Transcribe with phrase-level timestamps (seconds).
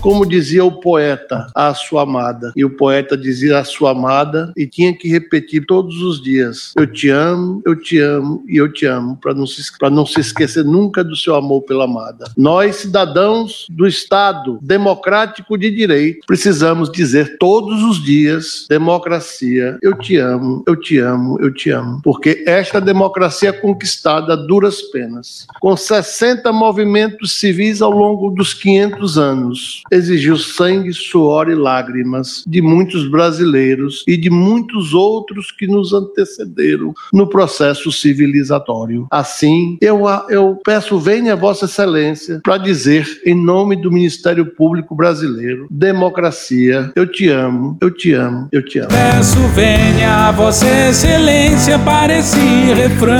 [0.00, 4.66] Como dizia o poeta à sua amada, e o poeta dizia à sua amada e
[4.66, 8.86] tinha que repetir todos os dias: Eu te amo, eu te amo e eu te
[8.86, 12.30] amo, para não, se, não se esquecer nunca do seu amor pela amada.
[12.34, 20.16] Nós, cidadãos do Estado democrático de direito, precisamos dizer todos os dias: democracia, eu te
[20.16, 22.00] amo, eu te amo, eu te amo.
[22.02, 29.18] Porque esta democracia conquistada a duras penas, com 60 movimentos civis ao longo dos 500
[29.18, 35.92] anos exigiu sangue, suor e lágrimas de muitos brasileiros e de muitos outros que nos
[35.92, 39.06] antecederam no processo civilizatório.
[39.10, 45.66] Assim, eu, eu peço, venha Vossa Excelência para dizer, em nome do Ministério Público Brasileiro,
[45.70, 48.88] democracia, eu te amo, eu te amo, eu te amo.
[48.88, 52.38] Peço, venha Vossa Excelência para esse
[52.74, 53.18] refrão.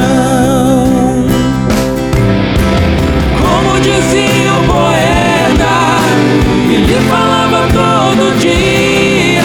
[3.41, 5.40] Como dizia o poeta,
[6.75, 9.43] ele falava todo dia: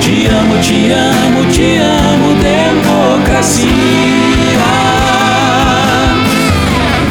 [0.00, 3.70] Te amo, te amo, te amo, democracia.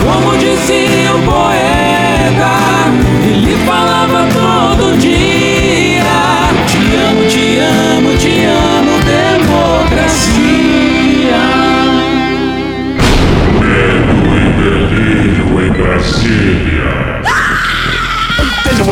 [0.02, 0.99] Como dizia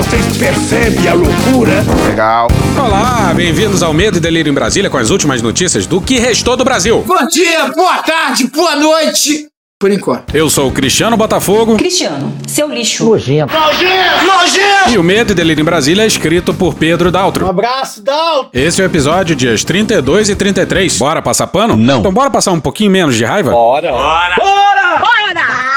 [0.07, 1.83] Vocês percebem a loucura?
[2.07, 2.47] Legal.
[2.77, 6.55] Olá, bem-vindos ao Medo e Delírio em Brasília com as últimas notícias do que restou
[6.55, 7.03] do Brasil.
[7.05, 9.47] Bom dia, boa tarde, boa noite.
[9.77, 10.33] Por enquanto.
[10.33, 11.75] Eu sou o Cristiano Botafogo.
[11.75, 13.03] Cristiano, seu lixo.
[13.03, 13.53] Nojento.
[13.53, 14.25] Nojento!
[14.25, 14.91] Nojento!
[14.91, 17.45] E o Medo e Delírio em Brasília é escrito por Pedro Daltro.
[17.45, 18.49] Um abraço, Daltro!
[18.53, 20.97] Esse é o episódio dias 32 e 33.
[20.97, 21.75] Bora passar pano?
[21.75, 21.99] Não.
[21.99, 23.51] Então bora passar um pouquinho menos de raiva?
[23.51, 23.91] Bora!
[23.91, 24.35] Bora!
[24.39, 24.99] Bora!
[24.99, 25.67] Bora!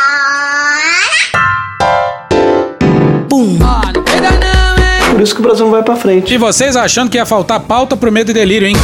[5.21, 6.33] Por isso que o Brasil não vai para frente.
[6.33, 8.75] E vocês achando que ia faltar pauta pro Medo e Delírio, hein?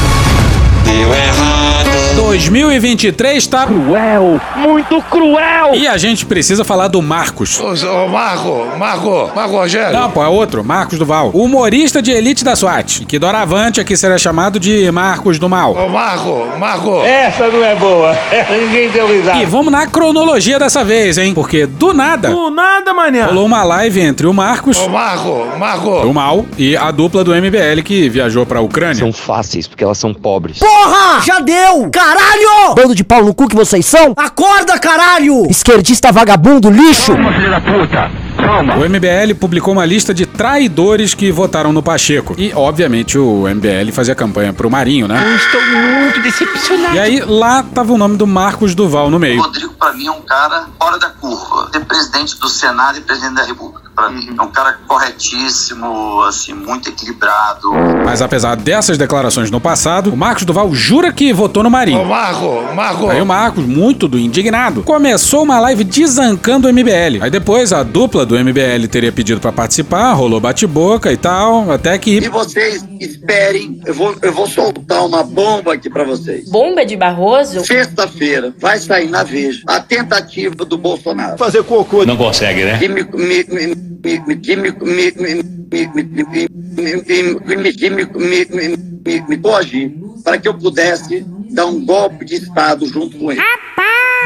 [0.84, 1.85] Deu errado.
[2.16, 4.40] 2023 tá Cruel!
[4.56, 5.74] Muito cruel!
[5.74, 7.60] E a gente precisa falar do Marcos.
[7.60, 9.92] Ô, ô, Marco, Marco, Marco Rogério.
[9.92, 11.30] Não, pô, é outro, Marcos Duval.
[11.34, 13.04] Humorista de elite da SWAT.
[13.04, 15.74] Que doravante aqui será chamado de Marcos do Mal.
[15.76, 17.02] Ô, Marco, Marco.
[17.04, 18.10] Essa não é boa.
[18.32, 19.42] Essa ninguém deu risada.
[19.42, 21.34] E vamos na cronologia dessa vez, hein?
[21.34, 23.26] Porque do nada Do nada, manhã.
[23.26, 25.90] rolou uma live entre o Marcos, Ô, Marco, Marco.
[25.90, 28.94] o Mal, e a dupla do MBL que viajou pra Ucrânia.
[29.00, 30.58] São fáceis, porque elas são pobres.
[30.58, 31.20] Porra!
[31.22, 31.90] Já deu!
[32.06, 32.74] Caralho!
[32.76, 34.14] Bando de pau no cu que vocês são?
[34.16, 35.44] Acorda, caralho!
[35.50, 37.12] Esquerdista vagabundo, lixo!
[37.12, 42.36] O MBL publicou uma lista de traidores que votaram no Pacheco.
[42.38, 45.20] E, obviamente, o MBL fazia campanha pro Marinho, né?
[45.34, 46.94] Estou muito decepcionado.
[46.94, 49.42] E aí, lá tava o nome do Marcos Duval no O meio.
[49.42, 51.70] Rodrigo, pra mim, é um cara fora da curva.
[51.72, 53.85] Ser presidente do Senado e presidente da República.
[53.96, 57.72] Pra mim, é um cara corretíssimo, assim, muito equilibrado.
[58.04, 62.04] Mas apesar dessas declarações no passado, o Marcos Duval jura que votou no Ô, Marinho.
[62.04, 63.08] Marco, Marco.
[63.08, 67.22] Aí o Marcos, muito do indignado, começou uma live desancando o MBL.
[67.22, 71.96] Aí depois a dupla do MBL teria pedido pra participar, rolou bate-boca e tal, até
[71.96, 76.50] que E vocês esperem, eu vou, eu vou soltar uma bomba aqui pra vocês.
[76.50, 77.64] Bomba de Barroso?
[77.64, 82.04] Sexta-feira vai sair na Veja a tentativa do Bolsonaro Fazer cocô.
[82.04, 82.76] Não consegue, né?
[82.76, 85.34] de me, me, me, me, que me, me, me,
[85.72, 89.92] me, me, me, me, me, que me, me, me, me, me coagir
[90.24, 93.40] para que eu pudesse dar um golpe de Estado junto com ele.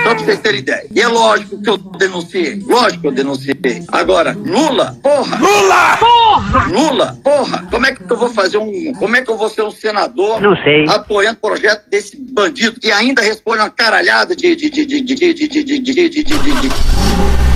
[0.02, 0.86] Só pra vocês terem ideia.
[0.94, 2.62] E é lógico que eu denunciei.
[2.66, 3.84] Lógico que eu denunciei.
[3.88, 5.38] Agora, Lula, porra!
[5.38, 5.96] Lula!
[5.98, 6.66] Porra!
[6.68, 7.66] Lula, porra!
[7.70, 8.92] Como é que eu vou fazer um.
[8.94, 10.88] Como é que eu vou ser um senador Não sei.
[10.88, 14.56] apoiando o projeto desse bandido que ainda responde uma caralhada de.
[14.56, 14.70] de.
[14.70, 14.86] de.
[14.86, 15.00] de.
[15.02, 15.14] de.
[15.14, 15.34] de.
[15.34, 15.62] de.
[15.62, 15.80] de.
[15.80, 16.08] de.
[16.08, 16.24] de.
[16.24, 16.24] de.
[16.24, 17.49] de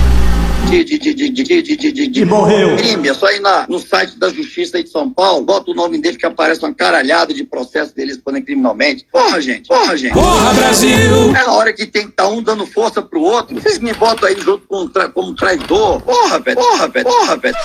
[0.83, 2.75] de, de, de, de, de, morreu.
[2.75, 3.07] crime.
[3.07, 6.17] É só ir na, no site da Justiça de São Paulo, bota o nome dele
[6.17, 9.05] que aparece uma caralhada de processo deles quando criminalmente.
[9.11, 10.13] Porra, gente, porra, gente.
[10.13, 11.35] Porra, Brasil!
[11.35, 13.55] É a hora que tem que estar um dando força pro outro.
[13.55, 16.01] Vocês me botam aí junto com, tra como traidor.
[16.01, 17.55] Porra, velho, porra, velho, porra, velho.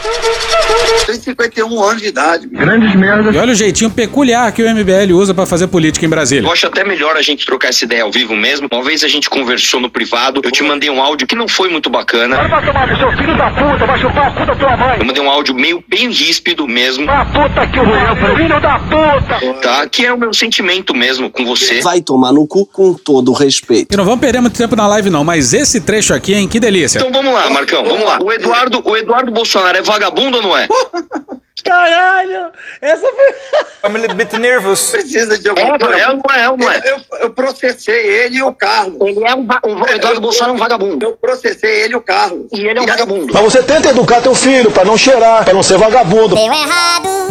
[1.07, 2.47] Tem 51 anos de idade.
[2.47, 2.61] Meu.
[2.61, 3.35] Grandes merdas.
[3.35, 6.47] E olha o jeitinho peculiar que o MBL usa para fazer política em Brasília.
[6.47, 8.69] Eu acho até melhor a gente trocar essa ideia ao vivo mesmo.
[8.71, 11.69] Uma vez a gente conversou no privado, eu te mandei um áudio que não foi
[11.69, 12.37] muito bacana.
[12.49, 14.99] Bora tomar seu filho da puta, vai chupar o cu da tua mãe.
[15.01, 18.79] Eu mandei um áudio meio bem ríspido mesmo, A puta que o eu, filho da
[18.79, 19.61] puta.
[19.63, 19.89] tá?
[19.89, 21.81] Que é o meu sentimento mesmo com você.
[21.81, 23.93] Vai tomar no cu com todo o respeito.
[23.93, 26.61] E não vamos perder muito tempo na live não, mas esse trecho aqui, hein, que
[26.61, 26.99] delícia.
[26.99, 28.19] Então vamos lá, Marcão, vamos lá.
[28.23, 30.69] O Eduardo, o Eduardo Bolsonaro é vagabundo ou não é?
[31.65, 32.47] Caralho!
[32.81, 33.91] Essa foi.
[33.91, 34.91] I'm a little bit nervous.
[34.91, 35.95] Precisa de alguma É, coisa.
[36.01, 36.79] é, não é, não é.
[36.79, 37.95] Eu, eu- eu processei
[38.25, 38.97] ele e o carro.
[39.03, 41.05] Ele é um, um Eduardo Bolsonaro é um vagabundo.
[41.05, 42.47] Eu processei ele e o carro.
[42.53, 43.33] E ele é um vagabundo.
[43.33, 46.35] Mas você tenta educar teu filho pra não cheirar, pra não ser vagabundo.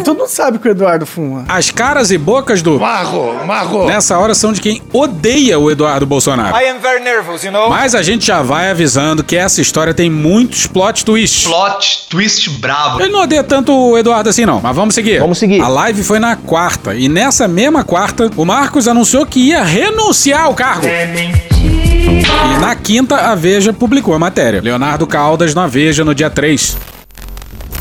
[0.04, 1.44] Tu não sabe que o Eduardo fuma.
[1.48, 3.84] As caras e bocas do Marco, Marco.
[3.86, 6.56] nessa hora são de quem odeia o Eduardo Bolsonaro.
[6.56, 7.68] I am very nervous, you know?
[7.68, 11.44] Mas a gente já vai avisando que essa história tem muitos plot twists.
[11.46, 13.00] Plot twist brabo.
[13.00, 14.60] Ele não odeia tanto o Eduardo assim, não.
[14.60, 15.20] Mas vamos seguir.
[15.20, 15.60] Vamos seguir.
[15.60, 16.94] A live foi na quarta.
[16.94, 20.86] E nessa mesma quarta, o Marcos anunciou que ia renunciar ao cargo.
[20.86, 24.60] E na quinta, a Veja publicou a matéria.
[24.60, 26.76] Leonardo Caldas na Veja no dia 3.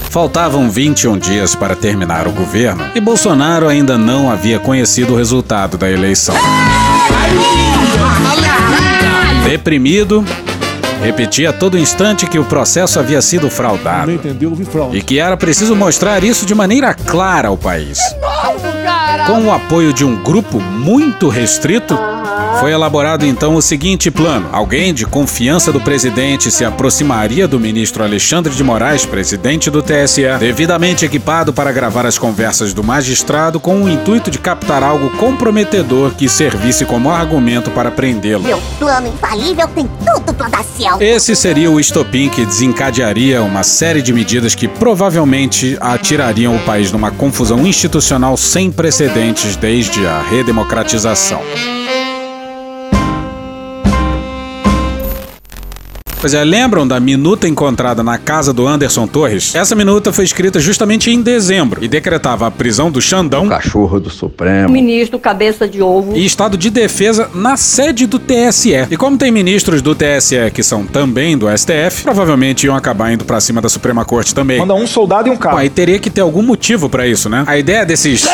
[0.10, 5.78] Faltavam 21 dias para terminar o governo e Bolsonaro ainda não havia conhecido o resultado
[5.78, 6.34] da eleição.
[9.44, 10.26] Deprimido,
[11.02, 14.58] repetia a todo instante que o processo havia sido fraudado entendeu?
[14.94, 18.00] E que era preciso mostrar isso de maneira clara ao país.
[19.26, 21.98] Com o apoio de um grupo muito restrito,
[22.60, 28.04] foi elaborado então o seguinte plano: alguém de confiança do presidente se aproximaria do ministro
[28.04, 33.84] Alexandre de Moraes, presidente do TSE, devidamente equipado para gravar as conversas do magistrado com
[33.84, 38.44] o intuito de captar algo comprometedor que servisse como argumento para prendê-lo.
[38.44, 41.02] Meu plano infalível tem tudo pra dar certo.
[41.02, 46.92] Esse seria o estopim que desencadearia uma série de medidas que provavelmente atirariam o país
[46.92, 51.42] numa confusão institucional sem precedentes desde a redemocratização.
[56.20, 59.56] Pois é, lembram da minuta encontrada na casa do Anderson Torres?
[59.56, 64.10] Essa minuta foi escrita justamente em dezembro e decretava a prisão do Xandão, Cachorro do
[64.10, 64.68] Supremo.
[64.70, 66.18] Ministro Cabeça de Ovo.
[66.18, 68.88] e estado de defesa na sede do TSE.
[68.92, 73.24] E como tem ministros do TSE que são também do STF, provavelmente iam acabar indo
[73.24, 74.60] pra cima da Suprema Corte também.
[74.60, 75.58] Manda um soldado e um carro.
[75.58, 77.46] aí teria que ter algum motivo pra isso, né?
[77.48, 78.28] A ideia desses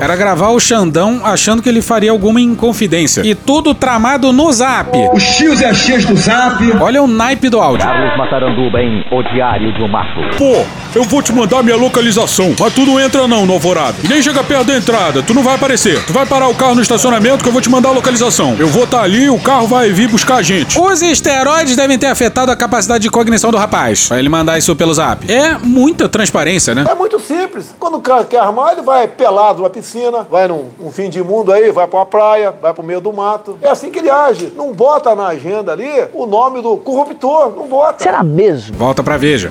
[0.00, 3.22] era gravar o Xandão achando que ele faria alguma inconfidência.
[3.26, 4.96] E tudo tramado no Zap.
[5.12, 6.67] Os tios e as tias do zap.
[6.80, 7.86] Olha o naipe do áudio.
[8.16, 10.20] Mataranduba em O Diário um Marco.
[10.36, 13.96] Pô, eu vou te mandar minha localização, mas tu não entra não no Alvorada.
[14.02, 16.04] E nem chega perto da entrada, tu não vai aparecer.
[16.04, 18.56] Tu vai parar o carro no estacionamento que eu vou te mandar a localização.
[18.58, 20.78] Eu vou estar ali, o carro vai vir buscar a gente.
[20.78, 24.08] Os esteroides devem ter afetado a capacidade de cognição do rapaz.
[24.08, 25.30] Pra ele mandar isso pelo zap.
[25.30, 26.84] É muita transparência, né?
[26.88, 27.17] É muito
[27.58, 27.74] simples.
[27.78, 31.22] Quando o cara quer armar, ele vai pelado numa piscina, vai num um fim de
[31.22, 33.58] mundo aí, vai pra uma praia, vai pro meio do mato.
[33.60, 34.52] É assim que ele age.
[34.56, 37.52] Não bota na agenda ali o nome do corruptor.
[37.56, 38.02] Não bota.
[38.02, 38.76] Será mesmo?
[38.76, 39.50] Volta pra Veja.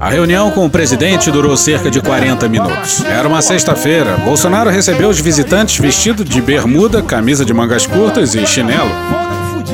[0.00, 3.04] A reunião com o presidente durou cerca de 40 minutos.
[3.04, 4.16] Era uma sexta-feira.
[4.24, 8.90] Bolsonaro recebeu os visitantes vestido de bermuda, camisa de mangas curtas e chinelo.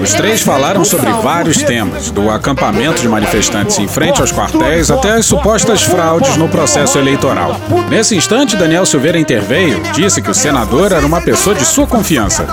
[0.05, 5.13] Os três falaram sobre vários temas, do acampamento de manifestantes em frente aos quartéis até
[5.13, 7.59] as supostas fraudes no processo eleitoral.
[7.89, 12.47] Nesse instante, Daniel Silveira interveio, disse que o senador era uma pessoa de sua confiança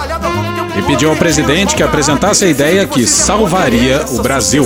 [0.78, 4.66] e pediu ao presidente que apresentasse a ideia que salvaria o Brasil.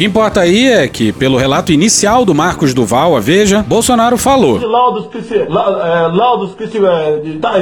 [0.00, 4.58] Que importa aí é que, pelo relato inicial do Marcos Duval, a Veja, Bolsonaro falou.
[4.58, 5.44] Laudos que se.
[5.46, 6.78] Laudos que se.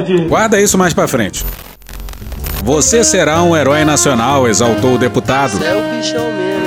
[0.05, 1.43] De, Guarda isso mais pra frente.
[2.63, 5.61] Você será um herói nacional, exaltou o deputado.
[5.61, 6.58] É o bichão mesmo.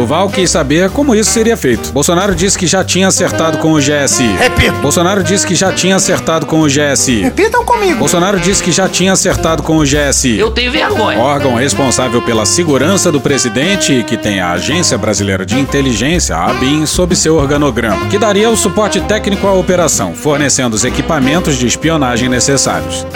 [0.00, 1.92] Duval quis saber como isso seria feito.
[1.92, 4.34] Bolsonaro disse que já tinha acertado com o GSI.
[4.38, 4.72] Repita.
[4.80, 7.20] Bolsonaro disse que já tinha acertado com o GSI.
[7.20, 7.98] Repitam comigo.
[7.98, 10.38] Bolsonaro disse que já tinha acertado com o GSI.
[10.38, 11.18] Eu tenho vergonha.
[11.18, 16.46] Órgão responsável pela segurança do presidente e que tem a Agência Brasileira de Inteligência, a
[16.46, 21.66] ABIN, sob seu organograma, que daria o suporte técnico à operação, fornecendo os equipamentos de
[21.66, 23.06] espionagem necessários.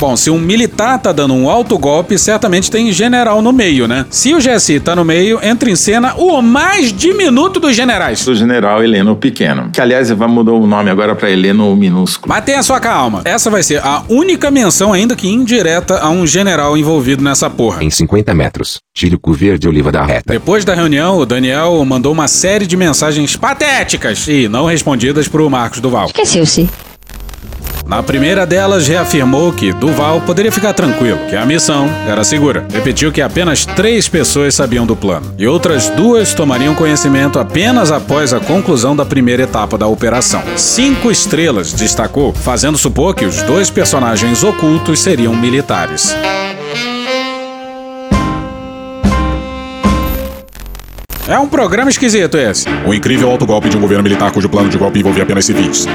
[0.00, 4.06] Bom, se um militar tá dando um alto golpe, certamente tem general no meio, né?
[4.10, 8.24] Se o GSI tá no meio, entra em cena o mais diminuto dos generais.
[8.24, 9.70] Do general Heleno Pequeno.
[9.72, 12.32] Que, aliás, vai mudar o nome agora pra Heleno Minúsculo.
[12.32, 13.22] Mas tenha sua calma.
[13.24, 17.82] Essa vai ser a única menção, ainda que indireta, a um general envolvido nessa porra.
[17.82, 20.32] Em 50 metros, tire o cu verde oliva da reta.
[20.32, 25.50] Depois da reunião, o Daniel mandou uma série de mensagens patéticas e não respondidas pro
[25.50, 26.06] Marcos Duval.
[26.06, 26.68] Esqueceu-se.
[27.88, 32.66] Na primeira delas, reafirmou que Duval poderia ficar tranquilo, que a missão era segura.
[32.70, 38.34] Repetiu que apenas três pessoas sabiam do plano e outras duas tomariam conhecimento apenas após
[38.34, 40.42] a conclusão da primeira etapa da operação.
[40.54, 46.14] Cinco estrelas, destacou, fazendo supor que os dois personagens ocultos seriam militares.
[51.26, 52.66] É um programa esquisito esse.
[52.86, 55.86] O incrível autogolpe de um governo militar cujo plano de golpe envolvia apenas civis.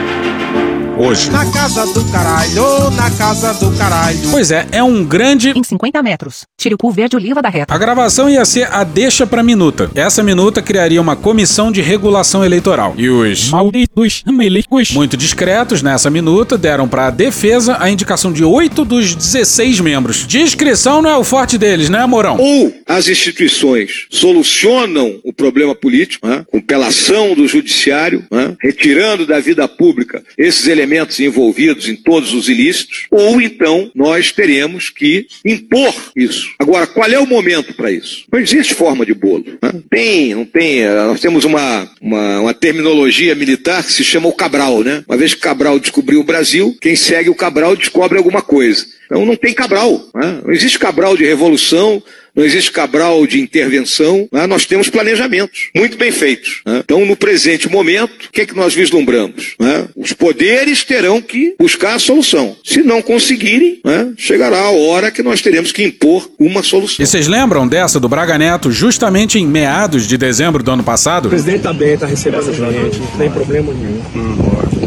[0.98, 1.30] Hoje.
[1.32, 4.20] Na casa do caralho, na casa do caralho.
[4.32, 5.52] Pois é, é um grande.
[5.56, 6.46] Em 50 metros.
[6.58, 7.74] Tire o cu verde oliva da reta.
[7.74, 9.90] A gravação ia ser a deixa pra minuta.
[9.96, 12.94] Essa minuta criaria uma comissão de regulação eleitoral.
[12.98, 18.86] E os malditos milicos, muito discretos nessa minuta, deram pra defesa a indicação de 8
[18.86, 20.28] dos 16 membros.
[20.28, 22.38] Discrição não é o forte deles, né, Mourão?
[22.40, 29.40] Ou as instituições solucionam o problema político, né, com pelação do judiciário, né, retirando da
[29.40, 35.94] vida pública esses elementos envolvidos em todos os ilícitos, ou então nós teremos que impor
[36.16, 36.50] isso.
[36.60, 38.26] Agora, qual é o momento para isso?
[38.32, 39.46] Não existe forma de bolo.
[39.62, 39.74] Né?
[39.90, 40.86] Tem, não tem.
[40.86, 45.04] Nós temos uma, uma, uma terminologia militar que se chama o Cabral, né?
[45.08, 48.86] Uma vez que Cabral descobriu o Brasil, quem segue o Cabral descobre alguma coisa.
[49.06, 50.10] Então não tem Cabral.
[50.14, 50.42] Né?
[50.44, 52.02] Não existe Cabral de revolução,
[52.36, 54.48] não existe Cabral de intervenção, né?
[54.48, 56.62] nós temos planejamentos muito bem feitos.
[56.66, 56.82] né?
[56.84, 59.54] Então, no presente momento, o que é que nós vislumbramos?
[59.60, 59.86] né?
[59.96, 62.56] Os poderes terão que buscar a solução.
[62.64, 64.12] Se não conseguirem, né?
[64.18, 67.04] chegará a hora que nós teremos que impor uma solução.
[67.04, 71.28] E vocês lembram dessa do Braga Neto justamente em meados de dezembro do ano passado?
[71.28, 74.02] O presidente tá bem, tá recebendo gente, não tem problema nenhum.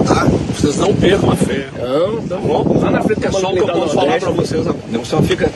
[0.04, 0.24] Tá?
[0.54, 1.66] Vocês não percam a fé.
[1.78, 4.30] Não, então vamos lá na frente que é só o que eu posso falar pra
[4.30, 4.64] vocês.
[4.90, 5.50] Não, só fica.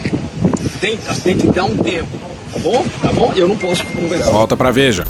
[0.80, 2.08] Tem, tem que dar um tempo,
[2.52, 2.84] tá bom?
[3.02, 3.32] Tá bom?
[3.36, 4.30] Eu não posso conversar.
[4.30, 5.04] Volta pra Veja.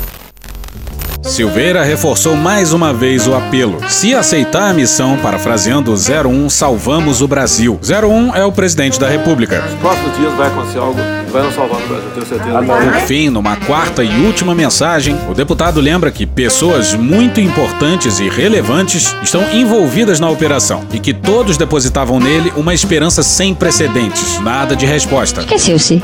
[1.23, 3.79] Silveira reforçou mais uma vez o apelo.
[3.89, 7.79] Se aceitar a missão, parafraseando o 01, salvamos o Brasil.
[7.83, 9.61] 01 é o presidente da República.
[9.61, 12.63] Nos próximos dias vai acontecer algo que vai nos salvar no Brasil, tenho certeza.
[12.63, 18.29] Por fim, numa quarta e última mensagem, o deputado lembra que pessoas muito importantes e
[18.29, 24.41] relevantes estão envolvidas na operação e que todos depositavam nele uma esperança sem precedentes.
[24.41, 25.43] Nada de resposta.
[25.43, 26.03] Esqueceu-se.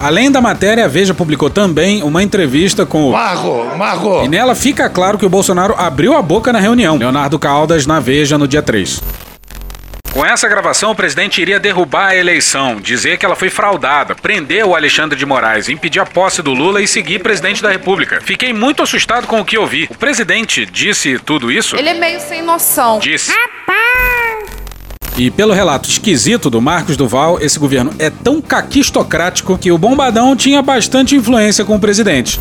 [0.00, 3.12] Além da matéria, a Veja publicou também uma entrevista com o.
[3.12, 4.24] Marro, Marro.
[4.24, 6.96] E nela fica claro que o Bolsonaro abriu a boca na reunião.
[6.96, 8.98] Leonardo Caldas na Veja no dia 3.
[10.10, 14.64] Com essa gravação, o presidente iria derrubar a eleição, dizer que ela foi fraudada, prender
[14.64, 18.20] o Alexandre de Moraes, impedir a posse do Lula e seguir presidente da República.
[18.22, 19.86] Fiquei muito assustado com o que ouvi.
[19.90, 21.76] O presidente disse tudo isso?
[21.76, 22.98] Ele é meio sem noção.
[22.98, 23.32] Disse.
[25.20, 30.34] E pelo relato esquisito do Marcos Duval, esse governo é tão caquistocrático que o Bombadão
[30.34, 32.40] tinha bastante influência com o presidente.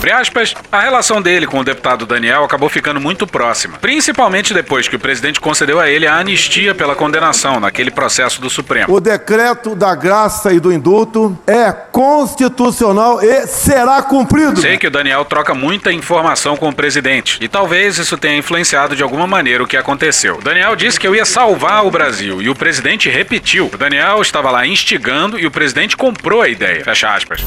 [0.00, 4.88] Abre aspas, a relação dele com o deputado Daniel acabou ficando muito próxima, principalmente depois
[4.88, 8.90] que o presidente concedeu a ele a anistia pela condenação naquele processo do Supremo.
[8.90, 14.62] O decreto da graça e do indulto é constitucional e será cumprido.
[14.62, 18.96] Sei que o Daniel troca muita informação com o presidente e talvez isso tenha influenciado
[18.96, 20.38] de alguma maneira o que aconteceu.
[20.38, 23.68] O Daniel disse que eu ia salvar o Brasil e o presidente repetiu.
[23.70, 26.82] O Daniel estava lá instigando e o presidente comprou a ideia.
[26.82, 27.44] Fecha aspas.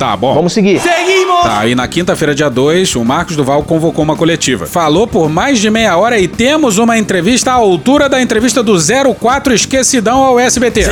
[0.00, 0.32] Tá bom.
[0.32, 0.80] Vamos seguir.
[0.80, 1.42] Seguimos!
[1.42, 4.64] Tá, e na quinta-feira, dia 2, o Marcos Duval convocou uma coletiva.
[4.64, 8.78] Falou por mais de meia hora e temos uma entrevista à altura da entrevista do
[9.20, 10.86] 04 Esquecidão ao SBT.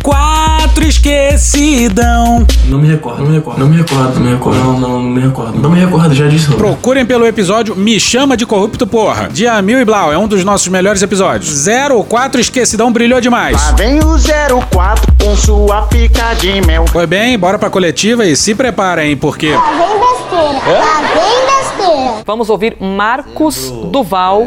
[0.00, 2.46] 04 esquecidão.
[2.66, 5.10] Não me recordo, não me recordo, não me recordo, não me recordo, não, não, não
[5.10, 5.58] me recordo.
[5.58, 6.46] Não me recordo, já disse.
[6.52, 9.28] Procurem pelo episódio Me Chama de Corrupto Porra.
[9.32, 11.66] Dia Mil e Blau, é um dos nossos melhores episódios.
[12.08, 13.56] 04 Esquecidão brilhou demais.
[13.56, 14.16] Lá vem o
[14.70, 16.84] 04 com sua pica de mel.
[16.86, 19.50] Foi bem, bora pra coletiva e se preparem, porque.
[19.50, 20.78] Lá vem besteira.
[20.78, 22.22] Lá vem besteira.
[22.26, 24.46] Vamos ouvir Marcos Duval.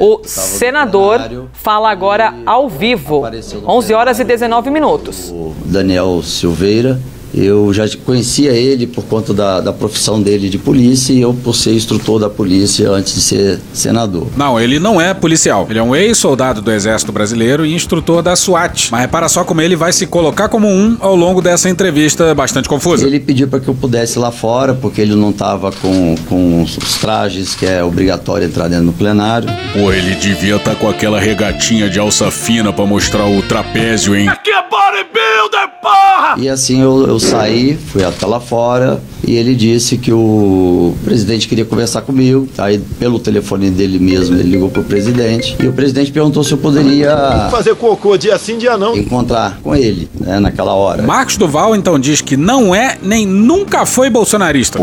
[0.00, 3.22] O senador fala agora ao vivo,
[3.66, 5.32] 11 horas e 19 minutos.
[5.64, 7.00] Daniel Silveira.
[7.36, 11.54] Eu já conhecia ele por conta da, da profissão dele de polícia e eu por
[11.54, 14.28] ser instrutor da polícia antes de ser senador.
[14.36, 15.66] Não, ele não é policial.
[15.68, 18.90] Ele é um ex-soldado do Exército Brasileiro e instrutor da SWAT.
[18.90, 22.68] Mas repara só como ele vai se colocar como um ao longo dessa entrevista bastante
[22.68, 23.06] confusa.
[23.06, 26.62] Ele pediu para que eu pudesse ir lá fora, porque ele não estava com, com
[26.62, 29.48] os trajes que é obrigatório entrar dentro do plenário.
[29.72, 34.28] Pô, ele devia estar com aquela regatinha de alça fina pra mostrar o trapézio, hein?
[34.28, 36.34] Aqui é bodybuilder, porra!
[36.38, 41.48] E assim eu, eu saí, fui até lá fora e ele disse que o presidente
[41.48, 42.46] queria conversar comigo.
[42.58, 46.58] Aí, pelo telefone dele mesmo, ele ligou pro presidente e o presidente perguntou se eu
[46.58, 48.96] poderia Fazer cocô dia sim, dia não.
[48.96, 51.02] encontrar com ele, né, naquela hora.
[51.02, 54.78] Marcos Duval então diz que não é nem nunca foi bolsonarista.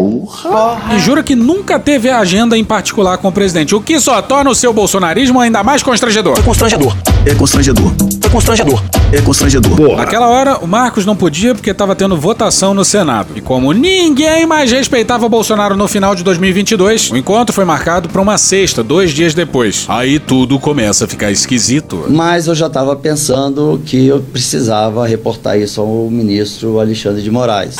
[0.95, 4.49] E jura que nunca teve agenda em particular com o presidente, o que só torna
[4.49, 6.37] o seu bolsonarismo ainda mais constrangedor.
[6.39, 6.95] É constrangedor.
[7.25, 7.93] É constrangedor.
[8.23, 8.83] É constrangedor.
[9.11, 9.97] É constrangedor.
[9.97, 13.29] Naquela hora, o Marcos não podia porque estava tendo votação no Senado.
[13.35, 18.21] E como ninguém mais respeitava Bolsonaro no final de 2022, o encontro foi marcado para
[18.21, 19.85] uma sexta, dois dias depois.
[19.89, 22.05] Aí tudo começa a ficar esquisito.
[22.07, 27.75] Mas eu já estava pensando que eu precisava reportar isso ao ministro Alexandre de Moraes.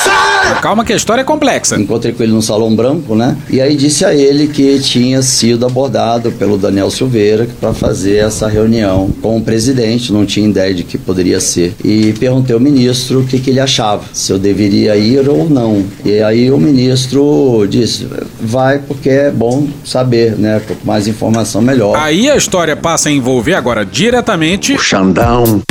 [0.62, 1.80] Calma que a história é complexa.
[1.80, 3.38] Encontrei com ele no Salão Branco, né?
[3.50, 8.48] E aí disse a ele que tinha sido abordado pelo Daniel Silveira para fazer essa
[8.48, 11.76] reunião com o presidente, não tinha ideia de que poderia ser.
[11.84, 15.86] E perguntei ao ministro o que, que ele achava, se eu deveria ir ou não.
[16.04, 18.08] E aí o ministro disse:
[18.40, 20.62] vai porque é bom saber, né?
[20.66, 21.96] Quanto mais informação, melhor.
[21.98, 24.74] Aí a história passa a envolver agora diretamente.
[24.74, 25.62] O Xandão.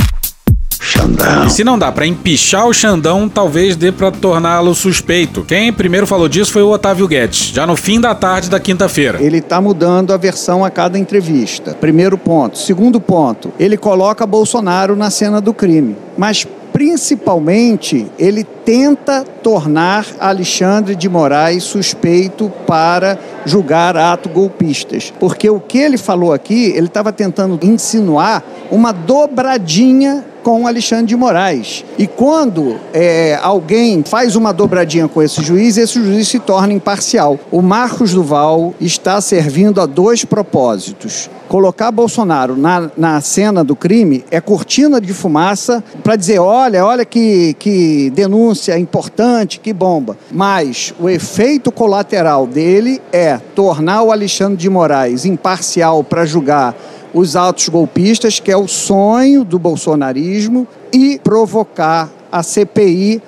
[0.81, 1.45] Xandão.
[1.45, 5.43] E se não dá pra empichar o Xandão, talvez dê pra torná-lo suspeito.
[5.43, 9.21] Quem primeiro falou disso foi o Otávio Guedes, já no fim da tarde da quinta-feira.
[9.21, 11.75] Ele está mudando a versão a cada entrevista.
[11.79, 12.57] Primeiro ponto.
[12.57, 15.95] Segundo ponto, ele coloca Bolsonaro na cena do crime.
[16.17, 25.13] Mas principalmente ele tenta tornar Alexandre de Moraes suspeito para julgar atos golpistas.
[25.19, 31.15] Porque o que ele falou aqui, ele estava tentando insinuar uma dobradinha com Alexandre de
[31.15, 31.83] Moraes.
[31.97, 37.39] E quando é, alguém faz uma dobradinha com esse juiz, esse juiz se torna imparcial.
[37.51, 41.29] O Marcos Duval está servindo a dois propósitos.
[41.47, 47.03] Colocar Bolsonaro na, na cena do crime é cortina de fumaça para dizer: olha, olha
[47.03, 50.17] que, que denúncia importante, que bomba.
[50.31, 56.73] Mas o efeito colateral dele é tornar o Alexandre de Moraes imparcial para julgar
[57.13, 63.21] os atos golpistas, que é o sonho do bolsonarismo, e provocar a CPI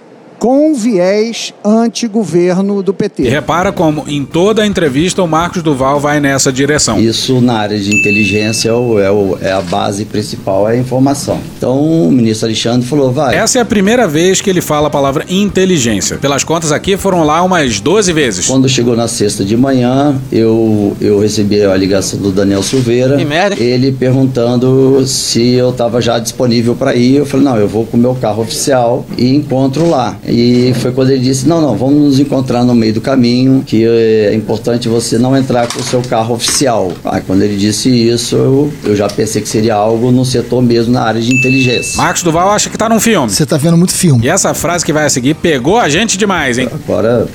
[0.44, 3.24] com viés anti-governo do PT.
[3.24, 7.00] E repara como em toda a entrevista o Marcos Duval vai nessa direção.
[7.00, 10.76] Isso na área de inteligência é, o, é, o, é a base principal, é a
[10.78, 11.40] informação.
[11.58, 13.38] Então o ministro Alexandre falou, vai.
[13.38, 16.18] Essa é a primeira vez que ele fala a palavra inteligência.
[16.18, 18.46] Pelas contas aqui foram lá umas 12 vezes.
[18.46, 23.16] Quando chegou na sexta de manhã, eu, eu recebi a ligação do Daniel Silveira.
[23.16, 23.64] Que merda.
[23.64, 27.16] Ele perguntando se eu estava já disponível para ir.
[27.16, 30.18] Eu falei, não, eu vou com o meu carro oficial e encontro lá.
[30.36, 33.86] E foi quando ele disse: Não, não, vamos nos encontrar no meio do caminho, que
[33.86, 36.92] é importante você não entrar com o seu carro oficial.
[37.06, 40.92] Aí quando ele disse isso, eu, eu já pensei que seria algo no setor mesmo,
[40.92, 41.98] na área de inteligência.
[41.98, 43.30] Marcos Duval acha que tá num filme.
[43.30, 44.26] Você tá vendo muito filme.
[44.26, 46.68] E essa frase que vai a seguir pegou a gente demais, hein?
[46.74, 47.28] Agora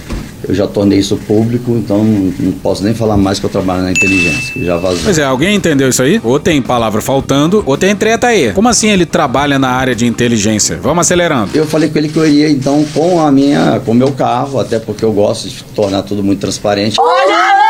[0.46, 3.90] eu já tornei isso público, então não posso nem falar mais que eu trabalho na
[3.90, 5.00] inteligência, que já vazou.
[5.04, 6.20] Pois é, alguém entendeu isso aí?
[6.22, 8.52] Ou tem palavra faltando, ou tem treta aí.
[8.52, 10.78] Como assim ele trabalha na área de inteligência?
[10.82, 11.50] Vamos acelerando.
[11.54, 14.58] Eu falei com ele que eu iria então com a minha, com o meu carro,
[14.60, 16.96] até porque eu gosto de tornar tudo muito transparente.
[17.00, 17.67] Olha!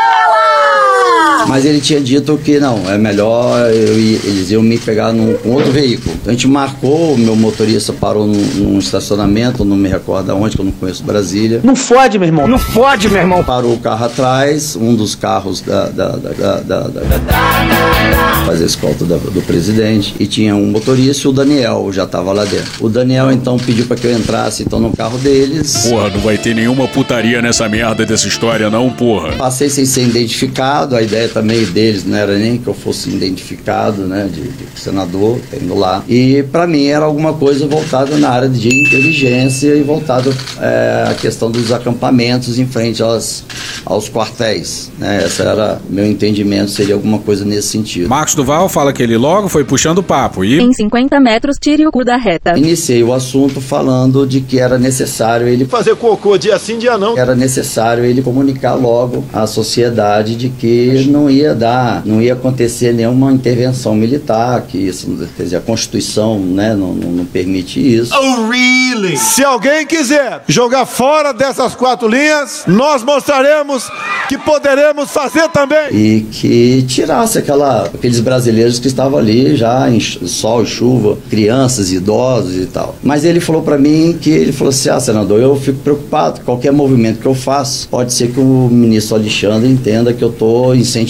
[1.47, 5.33] Mas ele tinha dito que não, é melhor eu ir- eles iam me pegar num,
[5.35, 6.15] com outro veículo.
[6.21, 10.55] Então a gente marcou, o meu motorista parou num, num estacionamento, não me recordo aonde,
[10.55, 11.61] que eu não conheço Brasília.
[11.63, 12.47] Não fode, meu irmão.
[12.47, 13.43] Não fode, meu irmão.
[13.43, 19.05] Parou o carro atrás, um dos carros da, da, da, da, da, da- fazer escolta
[19.05, 22.69] da- do presidente, e tinha um motorista e o Daniel já estava lá dentro.
[22.85, 25.87] O Daniel então pediu para que eu entrasse então no carro deles.
[25.89, 29.33] Porra, não vai ter nenhuma putaria nessa merda dessa história, não, porra.
[29.33, 34.03] Passei sem ser identificado, a ideia também deles não era nem que eu fosse identificado,
[34.03, 36.03] né, de, de senador, indo lá.
[36.07, 41.13] E para mim era alguma coisa voltada na área de inteligência e voltado é, à
[41.13, 43.43] questão dos acampamentos em frente aos,
[43.85, 45.23] aos quartéis, né?
[45.23, 48.09] Essa era meu entendimento, seria alguma coisa nesse sentido.
[48.09, 50.59] Marcos Duval fala que ele logo foi puxando o papo e.
[50.59, 52.57] Em 50 metros, tire o cu da reta.
[52.57, 57.17] Iniciei o assunto falando de que era necessário ele Fazer cocô dia sim, dia não.
[57.17, 62.93] era necessário ele comunicar logo à sociedade de que não ia dar, não ia acontecer
[62.93, 68.13] nenhuma intervenção militar, que isso, quer dizer, a Constituição né, não, não, não permite isso.
[68.15, 69.17] Oh, really?
[69.17, 73.89] Se alguém quiser jogar fora dessas quatro linhas, nós mostraremos
[74.27, 75.89] que poderemos fazer também.
[75.91, 81.91] E que tirasse aquela, aqueles brasileiros que estavam ali já em sol e chuva, crianças,
[81.91, 82.95] idosos e tal.
[83.01, 86.41] Mas ele falou para mim que ele falou assim: ah, senador, eu fico preocupado.
[86.41, 90.75] Qualquer movimento que eu faço, pode ser que o ministro Alexandre entenda que eu estou
[90.75, 91.08] incentivando,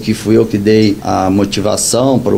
[0.00, 2.34] que fui eu que dei a motivação para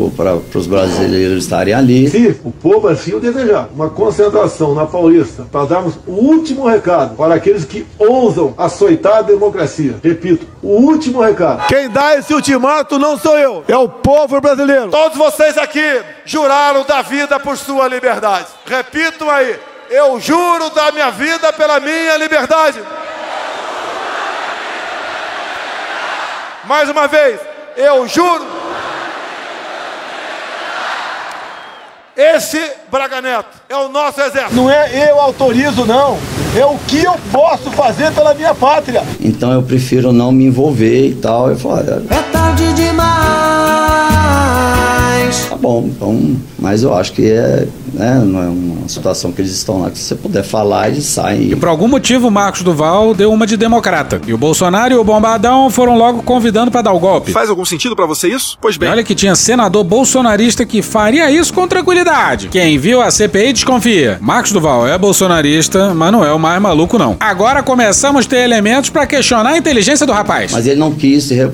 [0.58, 2.08] os brasileiros estarem ali.
[2.08, 7.16] Se o povo assim o desejar, uma concentração na Paulista para darmos o último recado
[7.16, 9.96] para aqueles que ousam açoitar a democracia.
[10.02, 11.66] Repito, o último recado.
[11.66, 14.88] Quem dá esse ultimato não sou eu, é o povo brasileiro.
[14.90, 18.46] Todos vocês aqui juraram da vida por sua liberdade.
[18.64, 19.56] Repitam aí.
[19.88, 22.80] Eu juro da minha vida pela minha liberdade.
[26.66, 27.38] Mais uma vez,
[27.76, 28.44] eu juro.
[32.16, 34.54] Esse Braga Neto é o nosso exército.
[34.54, 36.18] Não é eu autorizo, não.
[36.56, 39.02] É o que eu posso fazer pela minha pátria.
[39.20, 41.50] Então eu prefiro não me envolver e tal.
[41.50, 44.75] Eu olha, É tarde demais.
[45.48, 45.84] Tá bom.
[45.86, 49.90] Então, mas eu acho que é, né, não é uma situação que eles estão lá
[49.90, 51.50] que se você puder falar, eles saem.
[51.52, 54.20] E por algum motivo, o Marcos Duval deu uma de democrata.
[54.26, 57.32] E o Bolsonaro e o Bombadão foram logo convidando para dar o golpe.
[57.32, 58.56] Faz algum sentido para você isso?
[58.60, 58.88] Pois bem.
[58.88, 62.48] E olha que tinha senador bolsonarista que faria isso com tranquilidade.
[62.48, 64.18] Quem viu a CPI desconfia.
[64.20, 67.16] Marcos Duval é bolsonarista, mas não é o mais maluco não.
[67.20, 70.52] Agora começamos a ter elementos para questionar a inteligência do rapaz.
[70.52, 71.50] Mas ele não quis se re-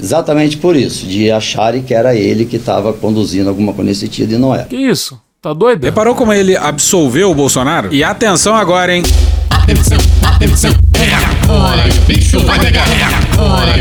[0.00, 4.34] exatamente por isso, de acharem que era ele que estava conduzindo alguma coisa nesse sentido
[4.34, 4.64] e não era.
[4.64, 5.20] Que isso?
[5.42, 5.84] Tá doido?
[5.84, 7.92] Reparou como ele absolveu o Bolsonaro?
[7.92, 9.02] E atenção agora, hein?
[9.48, 12.86] Atenção, atenção, é agora o bicho vai pegar.
[12.88, 13.19] É agora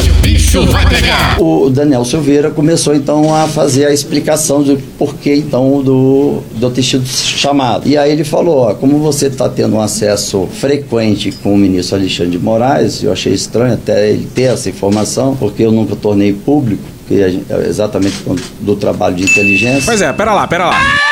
[0.02, 1.42] que o bicho vai pegar.
[1.42, 6.84] O Daniel Silveira começou então a fazer a explicação do porquê então do, do ter
[6.84, 7.88] sido chamado.
[7.88, 11.98] E aí ele falou: ó, como você está tendo um acesso frequente com o ministro
[11.98, 16.34] Alexandre de Moraes, eu achei estranho até ele ter essa informação, porque eu nunca tornei
[16.34, 18.16] público, porque é exatamente
[18.60, 19.84] do trabalho de inteligência.
[19.86, 21.09] Pois é, pera lá, pera lá.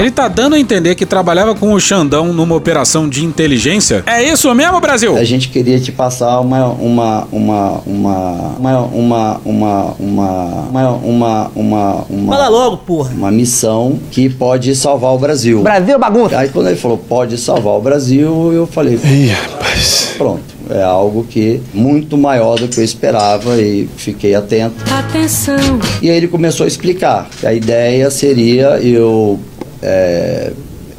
[0.00, 4.02] Ele tá dando a entender que trabalhava com o Xandão numa operação de inteligência?
[4.06, 5.14] É isso mesmo, Brasil?
[5.14, 12.04] A gente queria te passar uma uma uma uma uma uma uma uma uma uma
[12.08, 13.10] uma Fala logo, porra.
[13.14, 15.60] uma missão que pode salvar o Brasil.
[15.62, 16.38] Brasil bagunça.
[16.38, 20.14] Aí quando ele falou pode salvar o Brasil, eu falei, Ih, rapaz.
[20.16, 24.76] Pronto, é algo que muito maior do que eu esperava e fiquei atento.
[24.90, 25.56] Atenção.
[26.00, 27.28] E aí ele começou a explicar.
[27.38, 29.38] que A ideia seria eu
[29.80, 30.50] 呃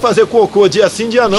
[0.02, 1.38] Fazer cocô dia sim, dia não.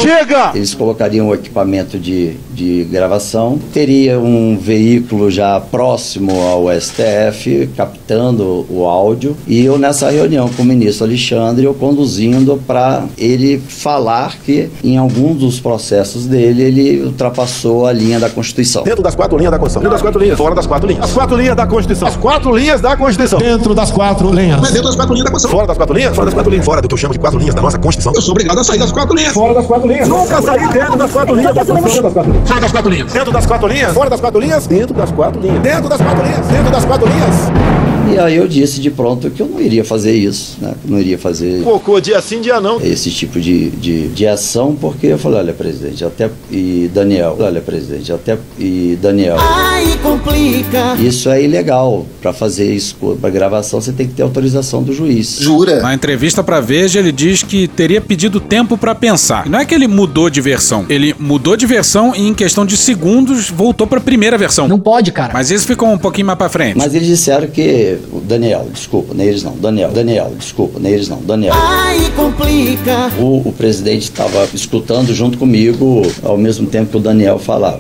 [0.55, 8.65] Eles colocariam o equipamento de, de gravação, teria um veículo já próximo ao STF, captando
[8.71, 14.37] o áudio, e eu nessa reunião com o ministro Alexandre, eu conduzindo para ele falar
[14.45, 18.85] que em algum dos processos dele ele ultrapassou a linha da Constituição.
[18.85, 19.83] Dentro das quatro linhas da Constituição.
[19.83, 20.39] Dentro das quatro linhas.
[20.39, 21.05] Fora das quatro linhas.
[21.05, 22.09] As quatro linhas da Constituição.
[22.09, 23.39] As quatro linhas da Constituição.
[23.41, 24.61] Dentro das quatro linhas.
[24.61, 25.59] Mas dentro das quatro linhas da Constituição.
[25.59, 26.15] Fora das quatro linhas?
[26.15, 26.65] Fora das quatro linhas.
[26.65, 28.13] Fora do que eu chamo de quatro linhas da nossa Constituição.
[28.15, 29.33] Eu sou obrigado a sair das quatro linhas.
[29.33, 30.09] Fora das quatro linhas.
[30.09, 31.55] Nunca saí dentro das quatro linhas.
[31.55, 33.13] Fora das quatro linhas.
[33.13, 33.93] Dentro das quatro linhas?
[33.95, 34.67] Fora das quatro linhas?
[34.67, 35.63] Dentro das quatro linhas.
[35.63, 36.47] Dentro das quatro linhas.
[36.47, 37.92] Dentro das quatro linhas.
[38.11, 40.75] E aí eu disse de pronto que eu não iria fazer isso, né?
[40.85, 42.81] Não iria fazer Cocô dia sim, dia não.
[42.81, 47.61] esse tipo de, de, de ação, porque eu falei, olha, presidente, até e Daniel, olha,
[47.61, 49.37] presidente, até e Daniel.
[49.39, 50.97] Ai, complica.
[50.99, 52.07] Isso é ilegal.
[52.21, 55.41] Para fazer isso, para gravação, você tem que ter autorização do juiz.
[55.81, 59.49] Na entrevista pra Veja, ele diz que teria pedido tempo pra pensar.
[59.49, 60.87] Não é que ele mudou de versão.
[60.89, 64.69] Ele mudou de versão e em questão de segundos voltou pra primeira versão.
[64.69, 65.33] Não pode, cara.
[65.33, 66.79] Mas isso ficou um pouquinho mais pra frente.
[66.79, 67.99] Mas eles disseram que.
[68.13, 69.53] O Daniel, desculpa, nem eles não.
[69.53, 71.19] Daniel, Daniel, desculpa, nem eles não.
[71.19, 71.55] Daniel.
[71.57, 73.11] Ai, complica.
[73.19, 77.79] O, o presidente estava escutando junto comigo ao mesmo tempo que o Daniel falava.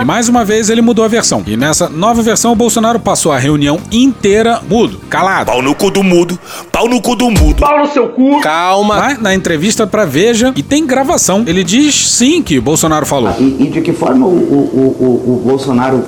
[0.00, 1.42] E mais uma vez ele mudou a versão.
[1.46, 5.46] E nessa nova versão, o Bolsonaro passou a reunião inteira mudo, calado.
[5.46, 6.38] Pau no cu do mudo,
[6.72, 7.60] pau no cu do mudo.
[7.60, 8.40] Pau no seu cu.
[8.40, 8.96] Calma.
[8.96, 13.34] Mas na entrevista pra Veja, e tem gravação, ele diz sim que o Bolsonaro falou.
[13.38, 16.04] E, e de que forma o, o, o, o Bolsonaro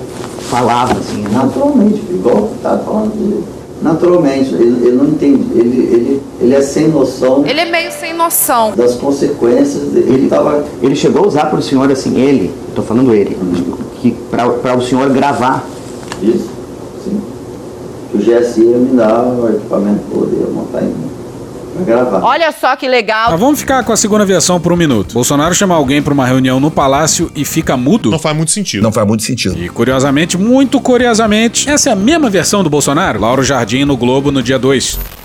[0.49, 1.23] falava assim?
[1.31, 3.43] Naturalmente, igual tá falando dele.
[3.81, 8.13] Naturalmente, ele, ele não entende, ele, ele, ele é sem noção Ele é meio sem
[8.13, 8.73] noção.
[8.75, 9.83] das consequências.
[9.83, 10.13] dele.
[10.13, 10.65] Ele tava.
[10.81, 13.37] Ele chegou a usar para o senhor assim, ele, tô falando ele,
[14.01, 15.65] que para o senhor gravar.
[16.21, 16.49] Isso,
[17.05, 17.21] sim.
[18.11, 21.08] Que o GSI ia me dar o equipamento para poder montar em pra
[21.83, 22.21] gravar.
[22.23, 23.31] Olha só que legal.
[23.31, 25.13] Mas vamos ficar com a segunda versão por um minuto.
[25.13, 28.09] Bolsonaro chama alguém pra uma reunião no palácio e fica mudo?
[28.11, 28.83] Não faz muito sentido.
[28.83, 29.57] Não faz muito sentido.
[29.57, 33.19] E curiosamente, muito curiosamente, essa é a mesma versão do Bolsonaro?
[33.19, 35.18] Lauro Jardim no Globo no dia 2.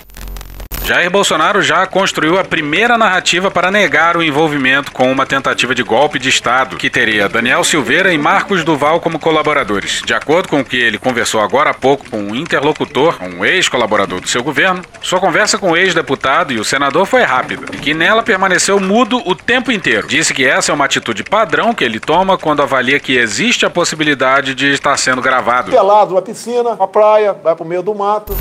[0.87, 5.83] Jair Bolsonaro já construiu a primeira narrativa para negar o envolvimento com uma tentativa de
[5.83, 10.03] golpe de Estado, que teria Daniel Silveira e Marcos Duval como colaboradores.
[10.05, 14.20] De acordo com o que ele conversou agora há pouco com um interlocutor, um ex-colaborador
[14.20, 17.94] do seu governo, sua conversa com o ex-deputado e o senador foi rápida, e que
[17.94, 20.07] nela permaneceu mudo o tempo inteiro.
[20.07, 23.70] Disse que essa é uma atitude padrão que ele toma quando avalia que existe a
[23.70, 25.70] possibilidade de estar sendo gravado.
[25.70, 28.37] Pelado numa piscina, uma praia, vai pro meio do mato.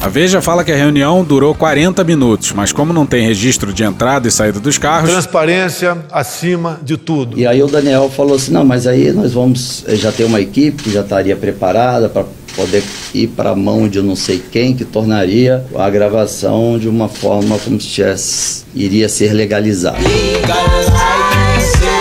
[0.00, 3.82] A Veja fala que a reunião durou 40 minutos, mas como não tem registro de
[3.82, 5.10] entrada e saída dos carros.
[5.10, 7.38] Transparência acima de tudo.
[7.38, 10.40] E aí o Daniel falou assim: não, mas aí nós vamos eh, já ter uma
[10.40, 14.38] equipe que já estaria preparada para poder ir para a mão de eu não sei
[14.38, 19.98] quem, que tornaria a gravação de uma forma como se tivesse, iria ser legalizada.
[20.42, 21.97] Para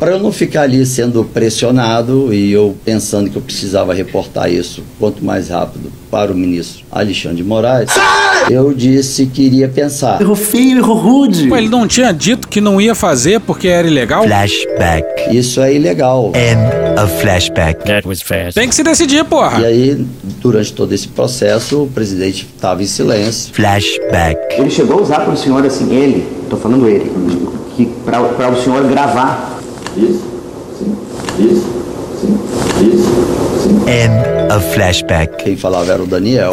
[0.00, 4.82] Para eu não ficar ali sendo pressionado e eu pensando que eu precisava reportar isso
[4.98, 7.90] quanto mais rápido para o ministro Alexandre de Moraes,
[8.48, 10.18] eu disse que iria pensar.
[10.18, 11.46] Errou feio, errou rude.
[11.48, 14.24] Pô, ele não tinha dito que não ia fazer porque era ilegal?
[14.24, 15.36] Flashback.
[15.36, 16.32] Isso é ilegal.
[16.34, 17.84] End of flashback.
[17.84, 18.54] That was fast.
[18.54, 19.60] Tem que se decidir, porra.
[19.60, 20.06] E aí,
[20.40, 23.52] durante todo esse processo, o presidente estava em silêncio.
[23.52, 24.38] Flashback.
[24.58, 27.12] Ele chegou a usar para o senhor assim, ele, tô falando ele,
[27.76, 29.59] que para o senhor gravar.
[29.96, 30.22] Isso,
[30.78, 30.96] sim,
[31.38, 31.66] isso,
[32.20, 32.38] sim,
[32.86, 33.88] isso.
[33.88, 35.44] End of flashback.
[35.44, 36.52] Quem falava era o Daniel.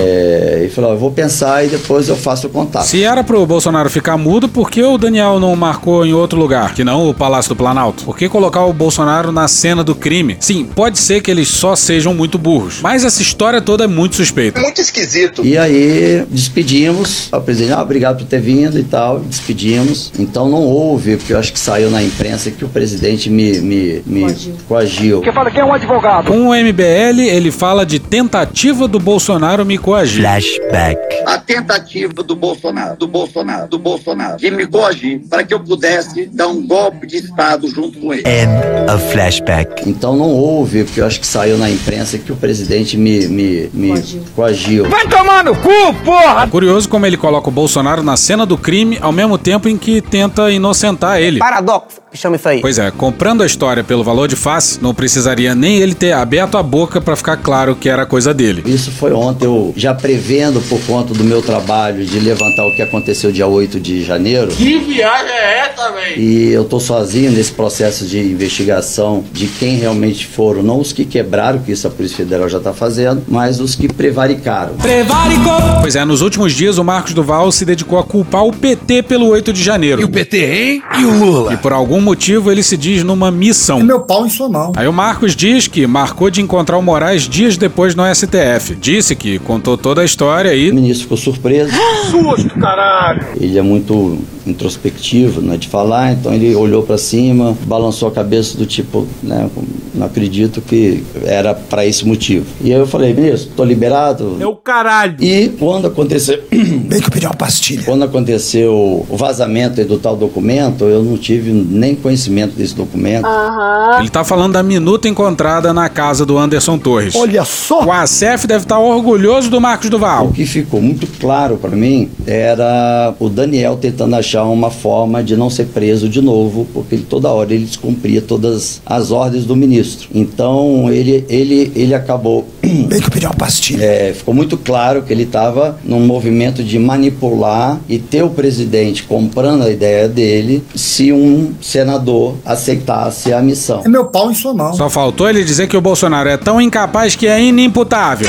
[0.00, 2.86] É, ele falou: eu vou pensar e depois eu faço o contato.
[2.86, 6.74] Se era pro Bolsonaro ficar mudo, por que o Daniel não marcou em outro lugar,
[6.74, 8.04] que não o Palácio do Planalto?
[8.04, 10.36] Por que colocar o Bolsonaro na cena do crime?
[10.40, 14.16] Sim, pode ser que eles só sejam muito burros, mas essa história toda é muito
[14.16, 14.60] suspeita.
[14.60, 15.44] Muito esquisito.
[15.44, 17.28] E aí despedimos.
[17.32, 19.20] O presidente, ah, obrigado por ter vindo e tal.
[19.20, 20.12] Despedimos.
[20.18, 24.02] Então não houve, porque eu acho que saiu na imprensa que o presidente me, me,
[24.06, 24.54] me coagiu.
[24.68, 25.20] coagiu.
[25.20, 26.13] Que fala que é um advogado.
[26.22, 30.22] Com o MBL, ele fala de tentativa do Bolsonaro me coagir.
[30.22, 30.98] Flashback.
[31.26, 36.26] A tentativa do Bolsonaro, do Bolsonaro, do Bolsonaro, de me coagir para que eu pudesse
[36.26, 38.22] dar um golpe de Estado junto com ele.
[38.26, 38.52] End
[38.92, 39.88] of flashback.
[39.88, 43.70] Então não houve, porque eu acho que saiu na imprensa que o presidente me, me,
[43.72, 44.22] me coagiu.
[44.34, 44.88] coagiu.
[44.88, 46.46] Vai tomar no cu, porra!
[46.46, 50.00] Curioso como ele coloca o Bolsonaro na cena do crime ao mesmo tempo em que
[50.00, 51.38] tenta inocentar ele.
[51.38, 52.60] Paradoxo, chama isso aí.
[52.60, 56.56] Pois é, comprando a história pelo valor de face, não precisaria nem ele ter aberto
[56.56, 58.62] a boca para ficar claro que era coisa dele.
[58.66, 62.82] Isso foi ontem, eu já prevendo por conta do meu trabalho de levantar o que
[62.82, 64.48] aconteceu dia 8 de janeiro.
[64.48, 66.20] Que viagem é essa, velho?
[66.20, 71.04] E eu tô sozinho nesse processo de investigação de quem realmente foram, não os que
[71.04, 74.74] quebraram, que isso a Polícia Federal já tá fazendo, mas os que prevaricaram.
[74.74, 75.80] Prevaricou!
[75.80, 79.26] Pois é, nos últimos dias o Marcos Duval se dedicou a culpar o PT pelo
[79.28, 80.00] 8 de janeiro.
[80.00, 80.82] E o PT, hein?
[81.00, 81.54] E o Lula?
[81.54, 83.80] E por algum motivo ele se diz numa missão.
[83.80, 84.72] É meu pau em sua mão.
[84.76, 88.76] Aí o Marcos diz que marcou de encontrar o Moraes dias depois no STF.
[88.76, 90.70] Disse que contou toda a história e.
[90.70, 91.72] O ministro ficou surpreso.
[92.10, 93.26] Susto, caralho!
[93.40, 98.12] Ele é muito introspectivo, não é de falar, então ele olhou para cima, balançou a
[98.12, 99.48] cabeça do tipo, né,
[99.94, 102.46] não acredito que era para esse motivo.
[102.60, 104.36] E aí eu falei, ministro, tô liberado.
[104.40, 105.16] É o caralho!
[105.20, 106.42] E quando aconteceu.
[106.50, 107.84] Bem que eu pedi uma pastilha.
[107.84, 113.26] Quando aconteceu o vazamento do tal documento, eu não tive nem conhecimento desse documento.
[113.26, 114.00] Aham.
[114.00, 117.14] Ele tá falando da minuta encontrada na casa do Anderson Torres.
[117.14, 117.84] Olha só!
[117.84, 120.26] O ACF deve estar orgulhoso do Marcos Duval.
[120.26, 125.36] O que ficou muito claro para mim era o Daniel tentando achar uma forma de
[125.36, 129.54] não ser preso de novo, porque ele, toda hora ele descumpria todas as ordens do
[129.54, 130.08] ministro.
[130.14, 132.46] Então ele, ele, ele acabou.
[132.66, 133.84] Bem que eu pedi uma pastilha.
[133.84, 139.02] É, ficou muito claro que ele estava num movimento de manipular e ter o presidente
[139.02, 143.82] comprando a ideia dele se um senador aceitasse a missão.
[143.84, 144.74] É meu pau em sua mão.
[144.74, 148.28] Só faltou ele dizer que o Bolsonaro é tão incapaz que é inimputável.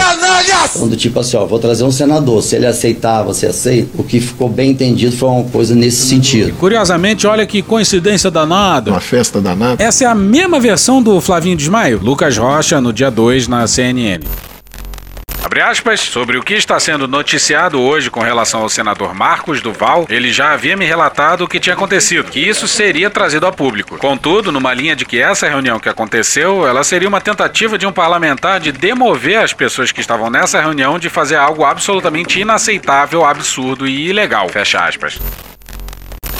[0.75, 3.89] Então, do tipo assim, ó, vou trazer um senador, se ele aceitar, você aceita?
[3.97, 6.53] O que ficou bem entendido foi uma coisa nesse sentido.
[6.57, 8.91] Curiosamente, olha que coincidência danada.
[8.91, 9.81] Uma festa danada.
[9.83, 14.24] Essa é a mesma versão do Flavinho Desmaio, Lucas Rocha, no dia 2 na CNN.
[15.45, 20.07] Abre aspas, sobre o que está sendo noticiado hoje com relação ao senador Marcos Duval,
[20.09, 23.95] ele já havia me relatado o que tinha acontecido, que isso seria trazido a público.
[23.99, 27.93] Contudo, numa linha de que essa reunião que aconteceu, ela seria uma tentativa de um
[27.93, 33.87] parlamentar de demover as pessoas que estavam nessa reunião de fazer algo absolutamente inaceitável, absurdo
[33.87, 34.49] e ilegal.
[34.49, 35.19] Fecha aspas.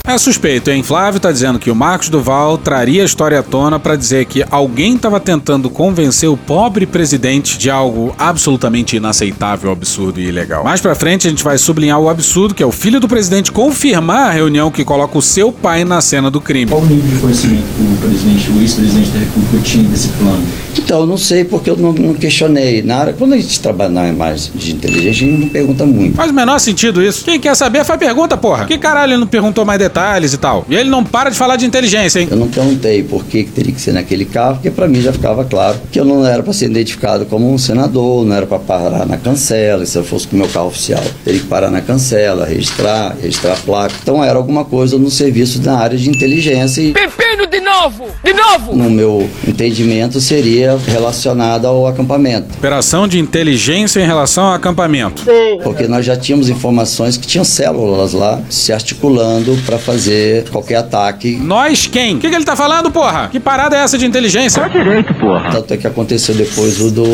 [0.08, 0.84] É suspeito, hein?
[0.84, 4.44] Flávio tá dizendo que o Marcos Duval traria a história à tona para dizer que
[4.52, 10.62] alguém estava tentando convencer o pobre presidente de algo absolutamente inaceitável, absurdo e ilegal.
[10.62, 13.50] Mais pra frente a gente vai sublinhar o absurdo que é o filho do presidente
[13.50, 16.70] confirmar a reunião que coloca o seu pai na cena do crime.
[16.70, 20.46] Qual o nível de conhecimento o presidente, o ex-presidente da República tinha desse plano?
[20.78, 22.80] Então, eu não sei porque eu não, não questionei.
[22.80, 26.14] Na área, quando a gente trabalha na imagem de inteligência, a gente não pergunta muito.
[26.14, 27.24] Faz o menor sentido isso.
[27.24, 28.66] Quem quer saber faz pergunta, porra.
[28.66, 29.95] Que caralho ele não perguntou mais detalhes
[30.32, 30.64] e tal?
[30.68, 32.28] E ele não para de falar de inteligência, hein?
[32.30, 35.12] Eu não perguntei por que que teria que ser naquele carro, porque para mim já
[35.12, 38.58] ficava claro que eu não era para ser identificado como um senador, não era para
[38.58, 39.82] parar na cancela.
[39.82, 43.16] E se eu fosse com o meu carro oficial, teria que parar na cancela, registrar,
[43.20, 43.94] registrar a placa.
[44.02, 48.06] Então era alguma coisa no serviço da área de inteligência e Pepino de novo!
[48.22, 48.74] De novo!
[48.74, 52.48] no meu entendimento, seria relacionada ao acampamento.
[52.58, 55.24] Operação de inteligência em relação ao acampamento.
[55.62, 61.36] Porque nós já tínhamos informações que tinham células lá se articulando para fazer qualquer ataque.
[61.36, 62.16] Nós quem?
[62.16, 63.28] O que, que ele tá falando, porra?
[63.30, 64.60] Que parada é essa de inteligência?
[64.62, 65.50] É direito, porra.
[65.52, 67.04] Tanto é que aconteceu depois o do.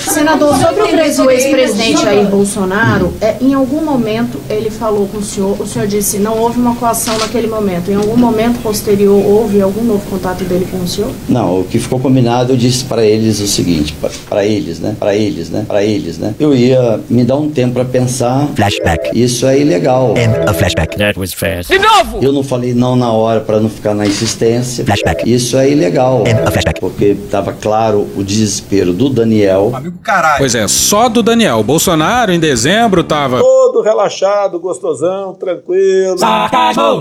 [0.00, 5.18] Senador, sobre o pres- o ex-presidente Jair Bolsonaro, é, em algum momento ele falou com
[5.18, 7.90] o senhor, o senhor disse não houve uma coação naquele momento.
[7.90, 11.10] Em algum momento posterior houve algum novo contato dele com o senhor?
[11.28, 13.94] Não, o que ficou combinado, eu disse para eles o seguinte,
[14.28, 14.96] para eles, né?
[14.98, 15.64] Para eles, né?
[15.66, 16.34] Para eles, né?
[16.40, 18.48] Eu ia me dar um tempo para pensar.
[18.56, 19.10] Flashback.
[19.14, 20.14] Isso é ilegal.
[20.46, 20.96] A flashback.
[20.96, 21.72] That was fast.
[21.72, 22.07] De novo!
[22.20, 24.84] Eu não falei não na hora para não ficar na insistência.
[24.84, 25.30] Flashback.
[25.30, 26.24] Isso é ilegal.
[26.80, 29.72] Porque estava claro o desespero do Daniel.
[30.38, 31.62] Pois é, só do Daniel.
[31.62, 33.40] Bolsonaro, em dezembro, tava.
[33.78, 36.16] Todo relaxado, gostosão, tranquilo.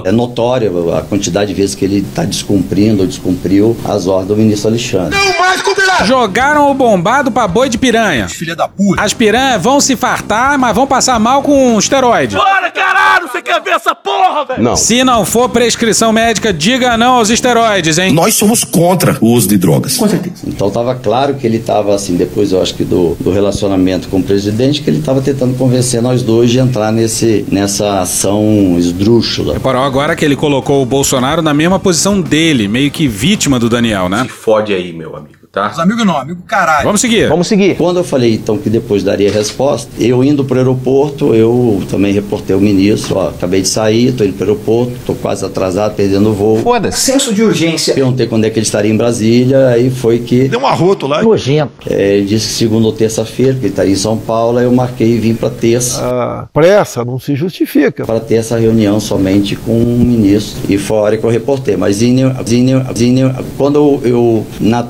[0.05, 4.35] É notória a quantidade de vezes que ele está descumprindo ou descumpriu as ordens do
[4.35, 5.17] ministro Alexandre.
[5.17, 5.61] Não mais
[6.05, 8.27] Jogaram o bombado pra boi de piranha.
[8.27, 9.01] Filha da puta.
[9.01, 12.35] As piranhas vão se fartar, mas vão passar mal com esteroide.
[12.35, 13.27] Bora, caralho!
[13.27, 14.77] Você quer ver essa porra, velho?
[14.77, 18.13] Se não for prescrição médica, diga não aos esteroides, hein?
[18.13, 19.97] Nós somos contra o uso de drogas.
[19.97, 20.43] Com certeza.
[20.45, 24.19] Então estava claro que ele estava assim, depois eu acho que do, do relacionamento com
[24.19, 29.53] o presidente, que ele estava tentando convencer nós dois de entrar nesse, nessa ação esdrúxula.
[29.53, 33.69] Reparou agora que ele colocou o Bolsonaro na mesma posição dele, meio que vítima do
[33.69, 34.25] Daniel, né?
[34.29, 35.69] Fode aí, meu amigo, tá?
[35.71, 36.85] Os amigos não, amigo caralho.
[36.85, 37.27] Vamos seguir.
[37.27, 37.75] Vamos seguir.
[37.75, 42.55] Quando eu falei então que depois daria resposta, eu indo pro aeroporto, eu também reportei
[42.55, 46.33] o ministro, ó, acabei de sair, tô indo pro aeroporto, tô quase atrasado, perdendo o
[46.33, 46.57] voo.
[46.57, 46.99] Foda-se.
[46.99, 47.93] Senso de urgência.
[47.93, 50.47] Perguntei quando é que ele estaria em Brasília, aí foi que.
[50.47, 51.21] Deu um arroto lá.
[51.21, 51.87] Nojento.
[51.89, 54.71] É, ele disse que segunda ou terça-feira, que ele estaria em São Paulo, aí eu
[54.71, 56.01] marquei e vim pra terça.
[56.01, 58.05] A pressa não se justifica.
[58.05, 60.61] Para ter essa reunião somente com o ministro.
[60.69, 61.75] E foi a hora que eu reportei.
[61.75, 64.83] Mas Zinho, Zinho, Zinho, quando eu, eu na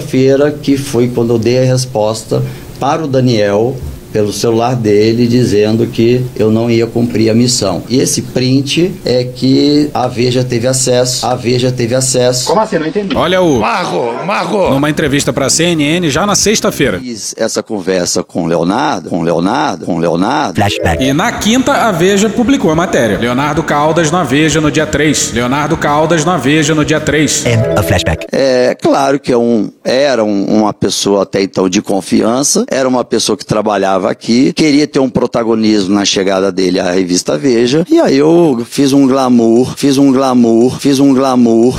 [0.00, 2.42] terça-feira, que foi quando eu dei a resposta
[2.78, 3.76] para o Daniel,
[4.12, 7.82] pelo celular dele, dizendo que eu não ia cumprir a missão.
[7.88, 11.24] E esse print é que a Veja teve acesso.
[11.26, 12.46] A Veja teve acesso.
[12.46, 12.78] Como assim?
[12.78, 13.16] Não entendi.
[13.16, 13.60] Olha o.
[13.60, 14.70] Marro, Marro.
[14.70, 16.98] Numa entrevista pra CNN já na sexta-feira.
[16.98, 20.54] Fiz essa conversa com Leonardo, com Leonardo, com Leonardo.
[20.56, 21.02] Flashback.
[21.04, 23.18] E na quinta, a Veja publicou a matéria.
[23.18, 25.32] Leonardo Caldas na Veja no dia 3.
[25.32, 27.44] Leonardo Caldas na Veja no dia 3.
[27.76, 28.26] A flashback.
[28.32, 33.04] É claro que é um, era um- uma pessoa até então de confiança, era uma
[33.04, 37.98] pessoa que trabalhava aqui, queria ter um protagonismo na chegada dele à revista Veja, e
[37.98, 41.76] aí eu fiz um glamour, fiz um glamour, fiz um glamour.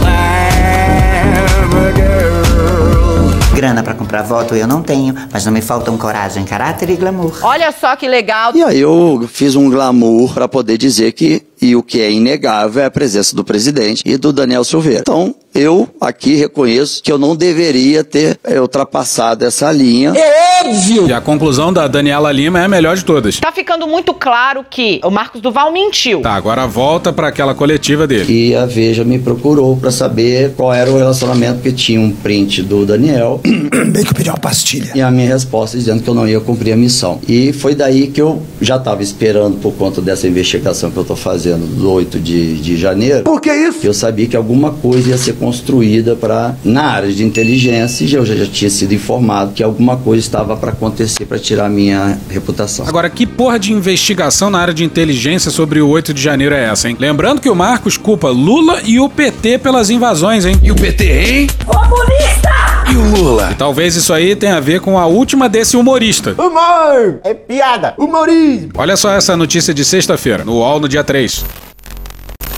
[3.53, 7.37] Grana pra comprar voto eu não tenho, mas não me faltam coragem, caráter e glamour.
[7.43, 8.55] Olha só que legal.
[8.55, 12.81] E aí eu fiz um glamour para poder dizer que, e o que é inegável
[12.81, 15.01] é a presença do presidente e do Daniel Silveira.
[15.01, 20.13] Então, eu aqui reconheço que eu não deveria ter eh, ultrapassado essa linha.
[20.15, 21.07] É óbvio!
[21.07, 23.39] E a conclusão da Daniela Lima é a melhor de todas.
[23.39, 26.21] Tá ficando muito claro que o Marcos Duval mentiu.
[26.21, 28.31] Tá, agora volta pra aquela coletiva dele.
[28.31, 32.63] E a Veja me procurou para saber qual era o relacionamento, porque tinha um print
[32.63, 33.41] do Daniel.
[33.43, 34.91] Bem que eu pedi uma pastilha.
[34.95, 37.19] E a minha resposta dizendo que eu não ia cumprir a missão.
[37.27, 41.17] E foi daí que eu já estava esperando, por conta dessa investigação que eu estou
[41.17, 43.23] fazendo do 8 de, de janeiro.
[43.23, 43.85] Por que isso?
[43.85, 48.23] Eu sabia que alguma coisa ia ser construída para na área de inteligência e eu
[48.23, 52.19] já, já tinha sido informado que alguma coisa estava para acontecer para tirar a minha
[52.29, 52.87] reputação.
[52.87, 56.65] Agora, que porra de investigação na área de inteligência sobre o 8 de janeiro é
[56.65, 56.95] essa, hein?
[56.99, 60.55] Lembrando que o Marcos culpa Lula e o PT pelas invasões, hein?
[60.61, 61.47] E o PT, hein?
[61.65, 62.51] Comunista!
[62.91, 63.49] E o Lula?
[63.51, 66.35] E talvez isso aí tenha a ver com a última desse humorista.
[66.37, 67.19] Humor!
[67.23, 67.95] É piada!
[67.97, 68.69] Humorismo!
[68.77, 71.70] Olha só essa notícia de sexta-feira, no UOL no dia 3.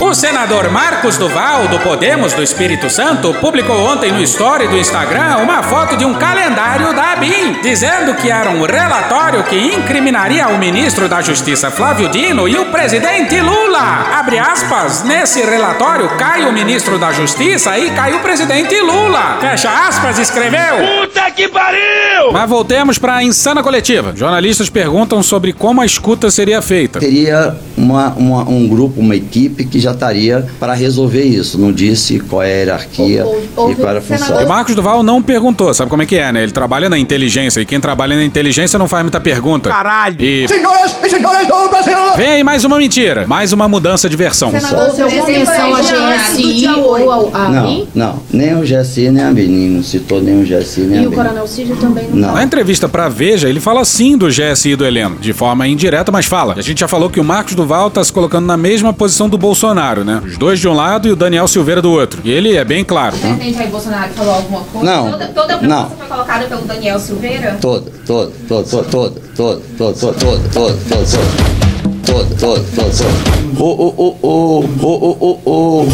[0.00, 5.36] O senador Marcos Duval, do Podemos do Espírito Santo, publicou ontem no story do Instagram
[5.36, 10.58] uma foto de um calendário da ABIN, dizendo que era um relatório que incriminaria o
[10.58, 13.63] ministro da Justiça Flávio Dino e o presidente Lula.
[13.78, 19.38] Abre aspas, nesse relatório cai o ministro da Justiça e cai o presidente Lula.
[19.40, 20.76] Fecha aspas, escreveu.
[21.02, 22.32] Puta que pariu!
[22.32, 24.12] Mas voltemos pra insana coletiva.
[24.14, 27.00] Jornalistas perguntam sobre como a escuta seria feita.
[27.00, 31.58] Teria uma, uma- um grupo, uma equipe que já estaria para resolver isso.
[31.58, 34.40] Não disse qual é a hierarquia e qual era a função.
[34.40, 36.42] E o Marcos Duval não perguntou, sabe como é que é, né?
[36.42, 39.70] Ele trabalha na inteligência e quem trabalha na inteligência não faz muita pergunta.
[39.70, 40.16] Caralho!
[40.20, 41.94] E Senhoras e senhores do Brasil!
[42.16, 43.26] vem aí mais uma mentira.
[43.26, 44.50] Mais uma uma mudança de versão.
[44.50, 48.22] Senador, houve alguma menção a GSI ou ao Não, não.
[48.32, 49.68] Nem o GSI, nem a BIM.
[49.70, 51.16] Não citou nem o GSI, nem E a o BIM.
[51.16, 52.16] Coronel Cid também não.
[52.28, 52.34] Não.
[52.34, 56.12] Na entrevista pra Veja, ele fala sim do GSI e do Heleno, de forma indireta,
[56.12, 56.54] mas fala.
[56.56, 59.38] A gente já falou que o Marcos Duval tá se colocando na mesma posição do
[59.38, 60.20] Bolsonaro, né?
[60.24, 62.20] Os dois de um lado e o Daniel Silveira do outro.
[62.24, 63.16] E ele é bem claro.
[63.16, 64.90] O presidente Jair Bolsonaro falou alguma coisa?
[64.90, 67.56] Não, Toda, toda a proposta foi colocada pelo Daniel Silveira?
[67.60, 71.73] Toda, toda, toda, toda, toda, toda, toda, toda, toda, toda,
[72.04, 72.24] toda.
[72.24, 73.10] Toda, toda, toda, toda.
[73.58, 75.88] O, o, o, o, o, o, o, o,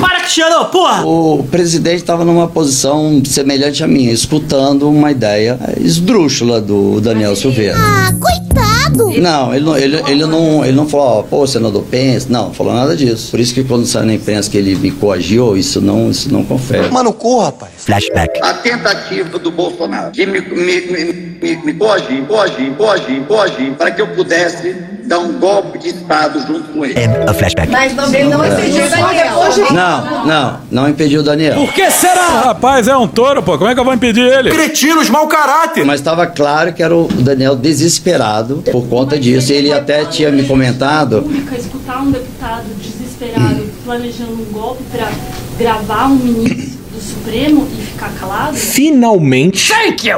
[0.01, 1.05] Para, Cristiano, porra!
[1.05, 7.75] O presidente estava numa posição semelhante à minha, escutando uma ideia esdrúxula do Daniel Silveira.
[7.77, 9.11] Ah, coitado!
[9.21, 12.29] Não, ele não, ele, ele não, ele não falou, ó, pô, senador, pensa.
[12.31, 13.33] Não falou nada disso.
[13.33, 16.45] Por isso que quando saiu na imprensa que ele me coagiu, isso não, isso não
[16.45, 16.89] confere.
[16.91, 17.73] Mano, corra, rapaz.
[17.81, 18.41] Flashback.
[18.43, 21.13] A tentativa do Bolsonaro de me, me, me,
[21.43, 26.41] me, me coagir, coagir, coagir, coagir, para que eu pudesse dar um golpe de Estado
[26.47, 26.95] junto com ele.
[27.27, 27.71] a flashback.
[27.71, 29.41] Mas também não impediu o Daniel.
[29.73, 31.55] Não, não, não impediu o Daniel.
[31.55, 32.43] Por que será?
[32.45, 33.59] Rapaz, é um touro, pô.
[33.59, 34.51] Como é que eu vou impedir ele?
[34.51, 35.85] Cretinos, mau caráter.
[35.85, 39.53] Mas estava claro que era o Daniel desesperado por conta disso.
[39.53, 41.23] Ele até tinha me comentado.
[41.23, 45.11] pública escutar um deputado desesperado planejando um golpe para
[45.59, 46.70] gravar um ministro
[47.01, 48.57] do Supremo e ficar calado?
[48.57, 49.67] Finalmente.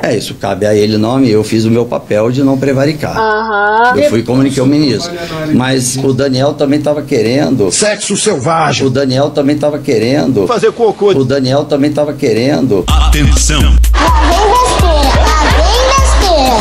[0.02, 1.28] É, isso cabe a ele, não a mim.
[1.28, 3.16] Eu fiz o meu papel de não prevaricar.
[3.16, 3.94] Aham.
[3.96, 5.12] Eu fui e comuniquei ao ministro.
[5.54, 7.70] Mas o Daniel também estava querendo.
[7.70, 8.86] Sexo selvagem.
[8.86, 10.46] O Daniel também estava querendo.
[10.46, 11.10] Fazer cocô.
[11.10, 12.84] O Daniel também estava querendo.
[12.88, 13.62] Atenção.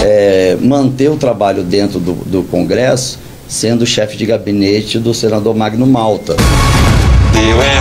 [0.03, 5.87] é, manter o trabalho dentro do, do Congresso, sendo chefe de gabinete do senador Magno
[5.87, 6.35] Malta.
[7.33, 7.80] Agora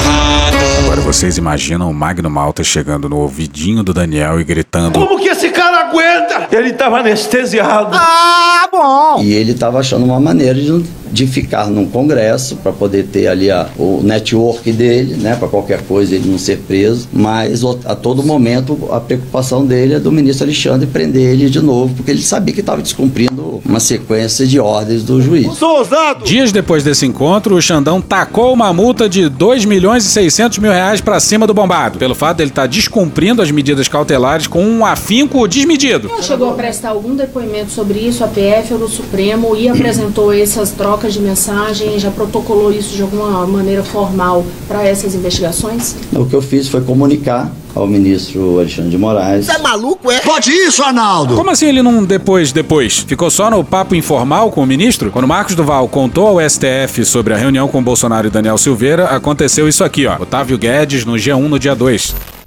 [1.13, 5.51] vocês imaginam o Magno Malta chegando no ouvidinho do Daniel e gritando: Como que esse
[5.51, 6.49] cara aguenta?
[6.53, 7.91] Ele tava anestesiado.
[7.93, 9.23] Ah, bom!
[9.23, 13.51] E ele estava achando uma maneira de, de ficar num congresso para poder ter ali
[13.51, 17.09] a, o network dele, né, para qualquer coisa ele não ser preso.
[17.13, 21.95] Mas a todo momento a preocupação dele é do ministro Alexandre prender ele de novo,
[21.95, 25.53] porque ele sabia que estava descumprindo uma sequência de ordens do juiz.
[25.57, 26.25] Sou ousado!
[26.25, 30.73] Dias depois desse encontro, o Xandão tacou uma multa de 2 milhões e 600 mil
[30.73, 34.85] reais pra cima do bombado, pelo fato dele estar descumprindo as medidas cautelares com um
[34.85, 35.80] afinco desmedido.
[36.09, 40.33] Não chegou a prestar algum depoimento sobre isso, a PF ou no Supremo, e apresentou
[40.33, 45.97] essas trocas de mensagem, já protocolou isso de alguma maneira formal para essas investigações?
[46.13, 49.47] O que eu fiz foi comunicar ao ministro Alexandre de Moraes.
[49.47, 50.21] Você é maluco, é?
[50.21, 51.35] Pode isso, Arnaldo.
[51.35, 52.99] Como assim ele não depois, depois?
[52.99, 55.11] Ficou só no papo informal com o ministro?
[55.11, 59.69] Quando Marcos Duval contou ao STF sobre a reunião com Bolsonaro e Daniel Silveira, aconteceu
[59.69, 60.17] isso aqui, ó.
[60.21, 62.40] Otávio Guedes no G1 no dia 2.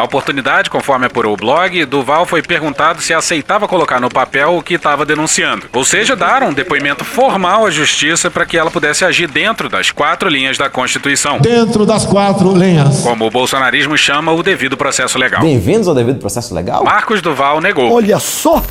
[0.00, 4.62] Na oportunidade, conforme apurou o blog, Duval foi perguntado se aceitava colocar no papel o
[4.62, 5.66] que estava denunciando.
[5.74, 9.90] Ou seja, dar um depoimento formal à justiça para que ela pudesse agir dentro das
[9.90, 11.38] quatro linhas da Constituição.
[11.38, 13.00] Dentro das quatro linhas.
[13.00, 15.42] Como o bolsonarismo chama o devido processo legal.
[15.42, 16.82] Bem-vindos ao devido processo legal.
[16.82, 17.92] Marcos Duval negou.
[17.92, 18.62] Olha só!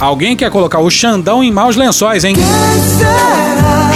[0.00, 2.34] Alguém quer colocar o Xandão em maus lençóis, hein?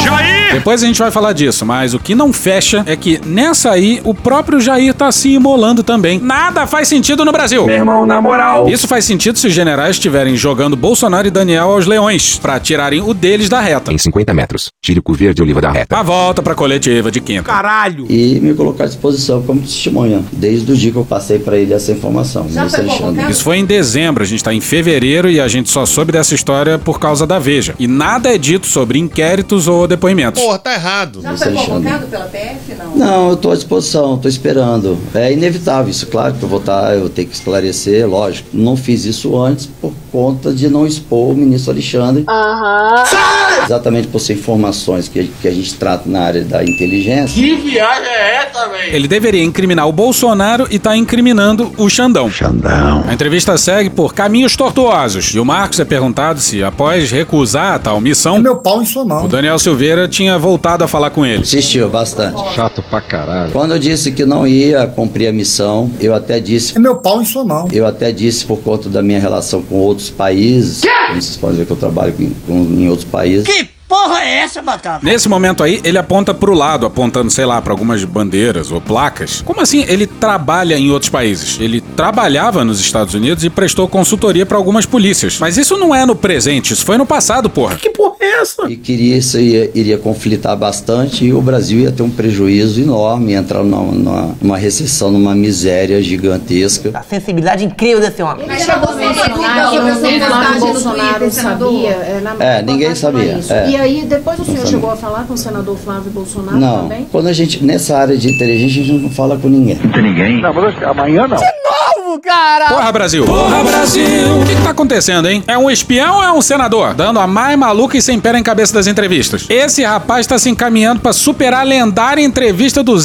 [0.04, 0.37] Jair!
[0.52, 4.00] Depois a gente vai falar disso, mas o que não fecha é que nessa aí
[4.04, 6.18] o próprio Jair tá se imolando também.
[6.20, 7.66] Nada faz sentido no Brasil.
[7.66, 8.68] Meu irmão, na moral.
[8.68, 13.00] Isso faz sentido se os generais estiverem jogando Bolsonaro e Daniel aos leões, pra tirarem
[13.00, 13.92] o deles da reta.
[13.92, 15.96] Em 50 metros, tire o cu verde oliva da reta.
[15.96, 17.42] A volta pra coletiva de quinta.
[17.42, 18.06] Caralho!
[18.08, 21.72] E me colocar à disposição como testemunha, desde o dia que eu passei para ele
[21.74, 22.44] essa informação.
[22.44, 23.30] ministro Alexandre.
[23.30, 26.34] Isso foi em dezembro, a gente tá em fevereiro e a gente só soube dessa
[26.34, 27.74] história por causa da Veja.
[27.78, 30.37] E nada é dito sobre inquéritos ou depoimentos.
[30.38, 31.22] Porra, tá errado.
[31.22, 32.96] Já foi convocado pela PF, não?
[32.96, 34.98] Não, eu estou à disposição, estou esperando.
[35.14, 38.48] É inevitável isso, claro que eu vou estar, eu vou ter que esclarecer, lógico.
[38.52, 42.24] Não fiz isso antes por conta de não expor o ministro Alexandre.
[42.28, 43.37] Aham.
[43.68, 47.34] Exatamente por ser informações que, que a gente trata na área da inteligência.
[47.34, 48.94] Que viagem é essa, velho?
[48.96, 52.30] Ele deveria incriminar o Bolsonaro e tá incriminando o Xandão.
[52.30, 53.04] Xandão.
[53.06, 55.34] A entrevista segue por caminhos tortuosos.
[55.34, 59.04] E o Marcos é perguntado se, após recusar a tal missão, Meu pau em sua
[59.04, 59.26] mão.
[59.26, 61.42] o Daniel Silveira tinha voltado a falar com ele.
[61.42, 62.40] Insistiu bastante.
[62.54, 63.52] Chato pra caralho.
[63.52, 66.74] Quando eu disse que não ia cumprir a missão, eu até disse.
[66.74, 67.68] É meu pau em sua mão.
[67.70, 70.80] Eu até disse por conta da minha relação com outros países.
[71.08, 73.46] Como vocês podem ver que eu trabalho com, com- em outros países.
[73.46, 73.57] Que
[73.88, 75.00] porra é essa, Batata?
[75.02, 79.40] Nesse momento aí, ele aponta pro lado, apontando, sei lá, pra algumas bandeiras ou placas.
[79.44, 81.58] Como assim ele trabalha em outros países?
[81.60, 85.38] Ele trabalhava nos Estados Unidos e prestou consultoria pra algumas polícias.
[85.38, 87.76] Mas isso não é no presente, isso foi no passado, porra.
[87.76, 88.68] Que porra é essa?
[88.70, 93.32] E queria isso ia, iria conflitar bastante e o Brasil ia ter um prejuízo enorme,
[93.32, 96.90] ia entrar numa, numa, numa recessão, numa miséria gigantesca.
[96.94, 98.46] A sensibilidade incrível desse homem.
[98.46, 101.88] Mas chegou a mencionar que o Bolsonaro sabia.
[101.90, 103.38] É, É, ninguém sabia.
[103.38, 103.52] isso.
[103.52, 103.77] é.
[103.78, 104.72] E aí, depois o senhor sabia.
[104.72, 107.06] chegou a falar com o senador Flávio Bolsonaro Não, também?
[107.12, 109.78] quando a gente, nessa área de inteligência, a gente não fala com ninguém.
[109.80, 110.40] Não tem ninguém?
[110.42, 111.36] Não, mas amanhã não.
[111.36, 112.66] Novo, cara!
[112.70, 113.24] Porra, Brasil!
[113.24, 114.02] Porra, Brasil!
[114.42, 115.44] O que, que tá acontecendo, hein?
[115.46, 116.92] É um espião ou é um senador?
[116.92, 119.46] Dando a mais maluca e sem pé em cabeça das entrevistas.
[119.48, 122.96] Esse rapaz tá se encaminhando pra superar a lendária entrevista do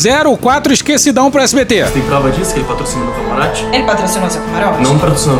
[0.41, 1.83] 04 Esquecidão pro SBT.
[1.93, 3.63] Tem prova disso que ele patrocinou o camarote?
[3.71, 4.81] Ele patrocinou seu camarote?
[4.81, 5.37] Não patrocinou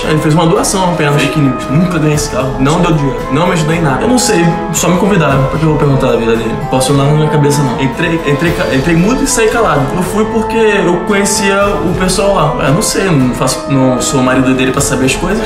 [0.00, 0.06] o.
[0.08, 1.20] Ele fez uma doação apenas.
[1.20, 1.64] Fake news.
[1.70, 2.56] Nunca ganhei esse carro.
[2.58, 3.20] Não deu dinheiro.
[3.32, 4.02] Não me ajudou em nada.
[4.02, 4.44] Eu não sei.
[4.72, 5.44] Só me convidaram.
[5.46, 6.52] Por que eu vou perguntar da vida dele?
[6.60, 7.80] Não Posso olhar na minha cabeça, não.
[7.80, 9.82] Entrei, entrei, entrei mudo e saí calado.
[9.94, 12.66] Eu fui porque eu conhecia o pessoal lá.
[12.68, 13.04] Eu não sei.
[13.04, 15.44] Não, faço, não sou o marido dele pra saber as coisas.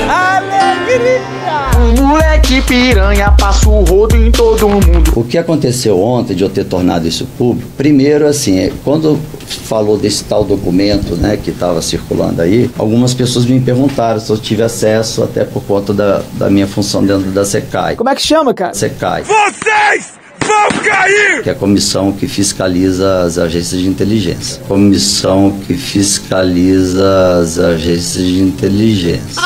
[1.77, 5.11] Um moleque piranha passa o rodo em todo mundo.
[5.15, 7.69] O que aconteceu ontem de eu ter tornado isso público?
[7.77, 13.45] Primeiro, assim, é, quando falou desse tal documento, né, que estava circulando aí, algumas pessoas
[13.45, 17.43] me perguntaram se eu tive acesso, até por conta da, da minha função dentro da
[17.43, 17.95] SECAI.
[17.95, 18.73] Como é que chama, cara?
[18.73, 20.13] SECAI, Vocês
[20.45, 21.41] vão cair!
[21.43, 24.61] que é a comissão que fiscaliza as agências de inteligência.
[24.67, 29.41] Comissão que fiscaliza as agências de inteligência.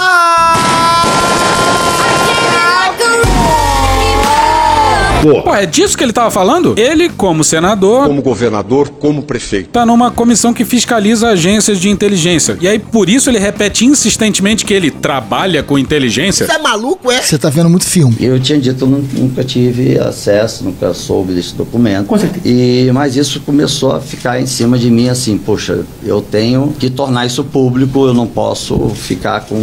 [5.22, 6.74] Pô, é disso que ele tava falando?
[6.78, 9.69] Ele, como senador, Como governador, como prefeito.
[9.69, 12.57] tá numa comissão que fiscaliza agências de inteligência.
[12.59, 16.45] E aí, por isso, ele repete insistentemente que ele trabalha com inteligência.
[16.45, 17.22] Você é maluco, é?
[17.22, 18.15] Você tá vendo muito filme.
[18.19, 22.07] Eu tinha dito, nunca tive acesso, nunca soube desse documento.
[22.07, 22.41] Com certeza.
[22.47, 26.89] E, mas isso começou a ficar em cima de mim assim, poxa, eu tenho que
[26.89, 29.55] tornar isso público, eu não posso ficar com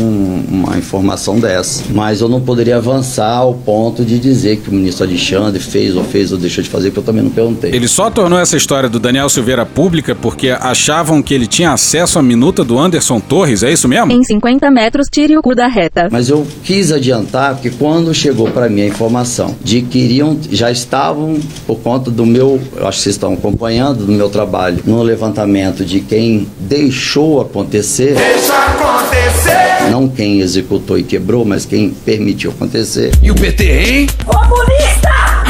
[0.48, 1.82] uma informação dessa.
[1.90, 5.04] Mas eu não poderia avançar ao ponto de dizer que o ministro
[5.48, 7.70] Alexandre fez ou fez ou deixou de fazer, porque eu também não perguntei.
[7.74, 12.18] Ele só tornou essa história do Daniel Silveira pública porque achavam que ele tinha acesso
[12.18, 14.12] à minuta do Anderson Torres, é isso mesmo?
[14.12, 16.08] Em 50 metros, tire o cu da reta.
[16.10, 20.70] Mas eu quis adiantar porque quando chegou para mim a informação de que iriam, já
[20.70, 25.02] estavam por conta do meu, eu acho que vocês estão acompanhando do meu trabalho no
[25.02, 28.14] levantamento de quem deixou acontecer.
[28.14, 29.90] Deixa acontecer!
[29.90, 33.12] Não quem executou e quebrou, mas quem permitiu acontecer.
[33.22, 34.06] E o PT, hein?
[34.24, 34.67] Comunista!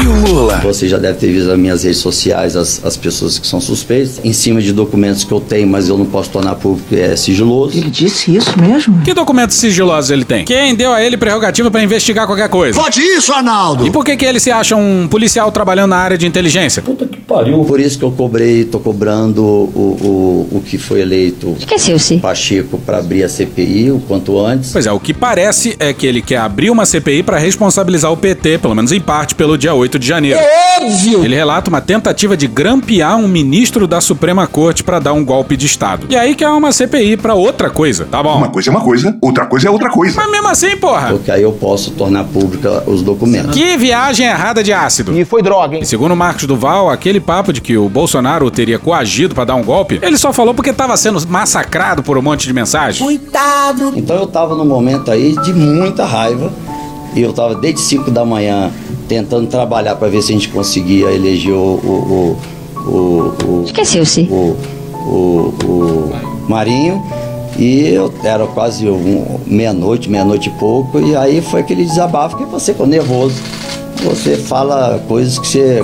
[0.09, 0.59] E o Lula?
[0.63, 4.19] Você já deve ter visto nas minhas redes sociais as, as pessoas que são suspeitas,
[4.23, 7.15] em cima de documentos que eu tenho, mas eu não posso tornar público, que é
[7.15, 7.77] sigiloso.
[7.77, 9.03] Ele disse isso mesmo?
[9.03, 10.45] Que documentos sigilosos ele tem?
[10.45, 12.79] Quem deu a ele prerrogativa pra investigar qualquer coisa?
[12.81, 13.85] Pode isso, Arnaldo!
[13.85, 16.83] E por que, que ele se acha um policial trabalhando na área de inteligência?
[17.27, 17.63] Pariu.
[17.65, 22.17] Por isso que eu cobrei, tô cobrando o, o, o que foi eleito Esqueceu-se.
[22.17, 24.71] Pacheco para abrir a CPI o quanto antes.
[24.71, 28.17] Pois é, o que parece é que ele quer abrir uma CPI pra responsabilizar o
[28.17, 30.39] PT, pelo menos em parte, pelo dia 8 de janeiro.
[30.39, 31.23] É óbvio!
[31.23, 35.55] Ele relata uma tentativa de grampear um ministro da Suprema Corte pra dar um golpe
[35.55, 36.07] de Estado.
[36.09, 38.37] E aí quer uma CPI pra outra coisa, tá bom?
[38.37, 40.15] Uma coisa é uma coisa, outra coisa é outra coisa.
[40.15, 41.09] Mas mesmo assim, porra!
[41.09, 43.53] Porque aí eu posso tornar pública os documentos.
[43.53, 45.17] Que viagem errada de ácido.
[45.17, 45.83] E foi droga, hein?
[45.83, 49.63] E segundo Marcos Duval, aquele papo de que o Bolsonaro teria coagido pra dar um
[49.63, 53.03] golpe, ele só falou porque tava sendo massacrado por um monte de mensagens.
[53.03, 53.93] Coitado!
[53.95, 56.51] Então eu tava num momento aí de muita raiva.
[57.15, 58.71] E eu tava desde 5 da manhã
[59.09, 61.57] tentando trabalhar para ver se a gente conseguia eleger o.
[61.57, 62.37] o,
[62.77, 64.21] o, o, o Esqueceu-se.
[64.31, 64.55] o,
[64.95, 66.13] o, o
[66.47, 67.03] Marinho.
[67.57, 70.97] E eu era quase um- meia-noite, meia-noite e pouco.
[71.01, 73.35] E aí foi aquele desabafo que você ficou nervoso.
[74.05, 75.83] Você fala coisas que você.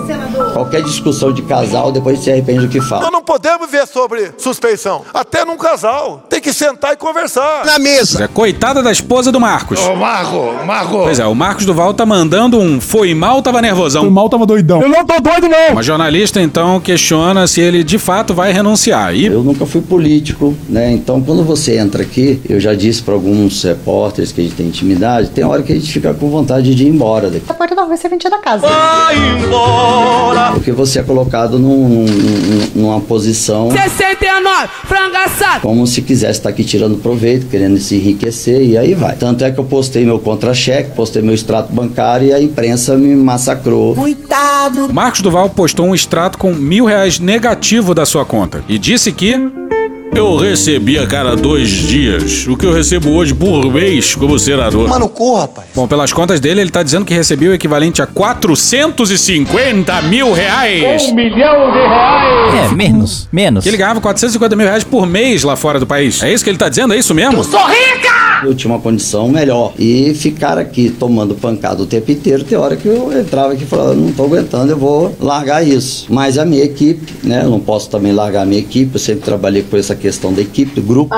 [0.56, 3.02] Qualquer discussão de casal, depois se arrepende do que fala.
[3.02, 5.02] Nós não podemos ver sobre suspeição.
[5.14, 6.24] Até num casal.
[6.30, 7.66] Tem que sentar e conversar.
[7.66, 8.24] Na mesa!
[8.24, 9.82] é, coitada da esposa do Marcos.
[9.82, 11.00] Ô, Marco, Marco.
[11.04, 14.10] Pois é, o Marcos Duval tá mandando um foi mal, tava nervosão.
[14.10, 14.82] mal, tava doidão.
[14.82, 15.74] Eu não tô doido, não!
[15.74, 19.14] Uma jornalista então questiona se ele de fato vai renunciar.
[19.14, 20.90] E Eu nunca fui político, né?
[20.94, 24.68] Então, quando você entra aqui, eu já disse para alguns repórteres que a gente tem
[24.68, 27.44] intimidade, tem hora que a gente fica com vontade de ir embora daqui.
[27.50, 28.66] A porta não vai ser vendida da casa.
[28.66, 30.45] Vai embora!
[30.54, 35.62] Porque você é colocado num- num- numa posição 69, frango assado.
[35.62, 39.16] como se quisesse estar aqui tirando proveito, querendo se enriquecer, e aí vai.
[39.16, 43.16] Tanto é que eu postei meu contra-cheque, postei meu extrato bancário e a imprensa me
[43.16, 43.96] massacrou.
[43.96, 44.92] Coitado!
[44.94, 49.36] Marcos Duval postou um extrato com mil reais negativo da sua conta e disse que
[50.16, 54.88] Eu recebi a cada dois dias o que eu recebo hoje por mês como senador.
[54.88, 55.68] Mano, corra, rapaz.
[55.76, 61.12] Bom, pelas contas dele, ele tá dizendo que recebeu o equivalente a 450 mil reais.
[61.12, 62.72] milhão de reais.
[62.72, 63.64] É, menos, menos.
[63.64, 66.24] Que ele ganhava 450 mil reais por mês lá fora do país.
[66.24, 66.94] É isso que ele tá dizendo?
[66.94, 67.44] É isso mesmo?
[67.44, 68.16] Sou rica!
[68.44, 69.74] Eu tinha uma condição melhor.
[69.78, 73.66] E ficar aqui tomando pancada o tempo inteiro, tem hora que eu entrava aqui e
[73.66, 76.06] falava, não tô aguentando, eu vou largar isso.
[76.10, 77.42] Mas a minha equipe, né?
[77.44, 80.42] Eu não posso também largar a minha equipe, eu sempre trabalhei com essa questão da
[80.42, 81.16] equipe, do grupo.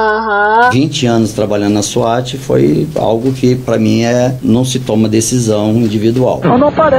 [0.71, 5.71] 20 anos trabalhando na SWAT foi algo que para mim é não se toma decisão
[5.77, 6.41] individual.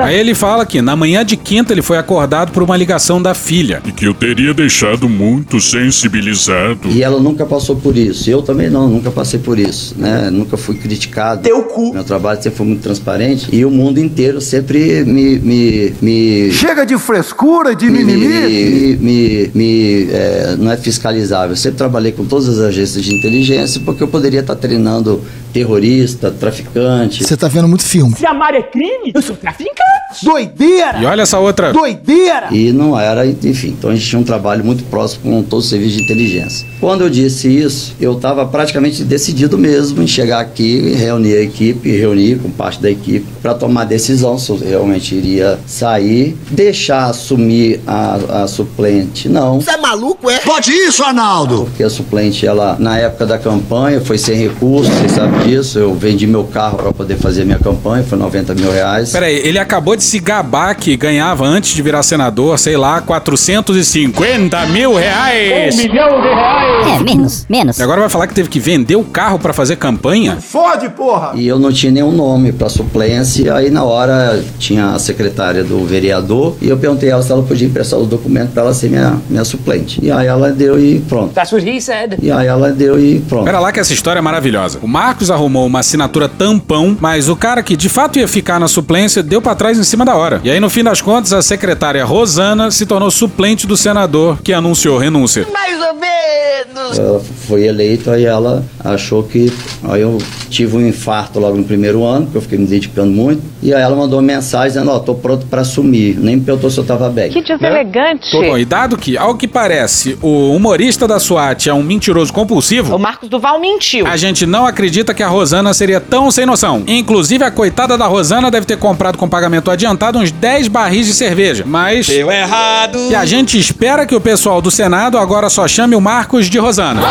[0.03, 3.34] Aí ele fala que na manhã de quinta ele foi acordado por uma ligação da
[3.34, 3.82] filha.
[3.86, 6.89] E que eu teria deixado muito sensibilizado.
[6.89, 8.28] E ela nunca passou por isso.
[8.30, 10.30] Eu também não, nunca passei por isso, né?
[10.30, 11.43] Nunca fui criticado.
[11.43, 11.93] Teu cu.
[11.93, 16.84] Meu trabalho sempre foi muito transparente e o mundo inteiro sempre me me, me Chega
[16.84, 18.26] de frescura, de me, mimimi.
[18.26, 21.57] me, me, me, é, não é fiscalizável.
[21.57, 25.22] Sempre trabalhei com todas as agências de inteligência porque eu poderia estar treinando
[25.52, 27.24] terrorista, traficante.
[27.24, 28.14] Você tá vendo muito filme.
[28.16, 29.78] Se amar é crime, eu sou traficante.
[30.22, 30.98] Doideira!
[31.00, 31.72] E olha essa outra.
[31.72, 32.48] Doideira!
[32.50, 33.68] E não era, enfim.
[33.78, 36.66] Então a gente tinha um trabalho muito próximo com todo o serviço de inteligência.
[36.80, 41.90] Quando eu disse isso, eu estava praticamente decidido mesmo em chegar aqui, reunir a equipe,
[41.90, 47.80] reunir com parte da equipe, para tomar decisão se eu realmente iria sair, deixar assumir
[47.86, 49.28] a, a suplente.
[49.28, 49.60] Não.
[49.60, 50.38] Você é maluco, é?
[50.40, 51.67] Pode isso, Arnaldo!
[51.68, 55.78] Porque a suplente, ela, na época da campanha, foi sem recurso, você sabe disso.
[55.78, 59.12] Eu vendi meu carro para poder fazer a minha campanha, foi 90 mil reais.
[59.12, 64.66] Peraí, ele acabou de se gabar que ganhava antes de virar senador, sei lá, 450
[64.66, 65.76] mil reais.
[65.76, 67.00] milhão de reais!
[67.00, 67.78] É, menos, menos.
[67.78, 70.38] E agora vai falar que teve que vender o carro pra fazer campanha?
[70.40, 71.32] Fode, porra!
[71.34, 73.54] E eu não tinha nenhum nome para suplência.
[73.54, 77.42] Aí na hora tinha a secretária do vereador e eu perguntei a ela se ela
[77.42, 80.00] podia emprestar o documento para ela ser minha, minha suplente.
[80.02, 81.34] E aí ela deu e pronto.
[81.34, 82.18] That's what he said.
[82.22, 83.44] E aí ela deu e pronto.
[83.44, 84.78] Pera lá que essa história é maravilhosa.
[84.82, 88.68] O Marcos arrumou uma assinatura tampão, mas o cara que de fato ia ficar na
[88.68, 90.40] suplência deu pra trás em cima da hora.
[90.44, 94.52] E aí no fim das contas a secretária Rosana se tornou suplente do senador que
[94.52, 95.46] anunciou renúncia.
[95.52, 96.98] Mais ou menos.
[96.98, 99.52] Ela foi eleita aí ela achou que.
[99.84, 100.18] Aí eu
[100.50, 103.42] tive um infarto logo no primeiro ano, porque eu fiquei me dedicando muito.
[103.62, 106.18] E aí ela mandou uma mensagem dizendo: Ó, tô pronto para assumir.
[106.18, 107.30] Nem me perguntou se eu tava bem.
[107.30, 108.30] Que deselegante.
[108.32, 112.97] Bom, e dado que, ao que parece, o humorista da SWAT é um mentiroso compulsivo,
[112.97, 114.07] O Marcos Duval mentiu.
[114.07, 116.82] a gente não acredita que a Rosana seria tão sem noção.
[116.86, 121.14] Inclusive, a coitada da Rosana deve ter comprado com pagamento adiantado uns 10 barris de
[121.14, 121.62] cerveja.
[121.66, 122.09] Mas.
[122.09, 122.99] Deu errado.
[123.11, 126.59] E a gente espera que o pessoal do Senado agora só chame o Marcos de
[126.59, 127.03] Rosana.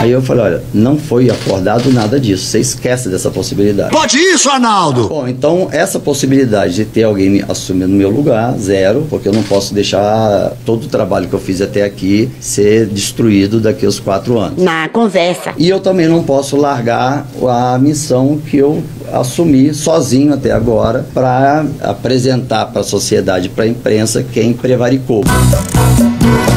[0.00, 2.46] Aí eu falei: olha, não foi acordado nada disso.
[2.46, 3.90] Você esquece dessa possibilidade.
[3.90, 5.08] Pode isso, Arnaldo!
[5.08, 9.32] Bom, então essa possibilidade de ter alguém me assumindo no meu lugar, zero, porque eu
[9.32, 14.00] não posso deixar todo o trabalho que eu fiz até aqui ser destruído daqui aos
[14.00, 14.62] quatro anos.
[14.62, 15.52] Na conversa.
[15.58, 18.82] E eu também não posso largar a missão que eu
[19.12, 25.22] assumi sozinho até agora para apresentar para a sociedade, para a imprensa quem prevaricou.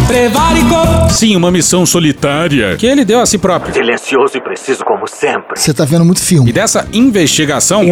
[0.08, 1.10] Prevaricou!
[1.10, 3.74] Sim, uma missão solitária que ele deu a si próprio.
[3.74, 5.60] Silencioso e preciso como sempre.
[5.60, 6.50] Você tá vendo muito filme.
[6.50, 7.84] E dessa investigação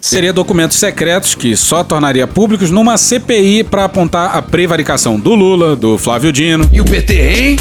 [0.00, 5.76] seria documentos secretos que só tornaria públicos numa CPI para apontar a prevaricação do Lula,
[5.76, 6.68] do Flávio Dino.
[6.72, 7.56] E o PT, hein?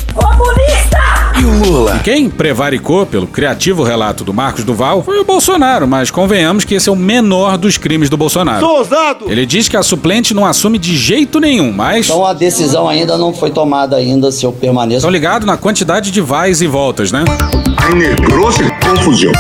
[1.40, 1.98] E o Lula?
[1.98, 6.74] E quem prevaricou pelo criativo relato do Marcos Duval foi o Bolsonaro, mas convenhamos que
[6.76, 8.60] esse é o menor dos crimes do Bolsonaro.
[8.66, 9.26] Sou ousado!
[9.32, 12.06] Ele diz que a suplente não assume de jeito nenhum, mas.
[12.08, 14.98] Então a decisão ainda não foi tomada ainda se eu permaneço.
[15.00, 17.24] Estão ligados na quantidade de vais e voltas, né?
[17.96, 19.32] Negrou-se confusão.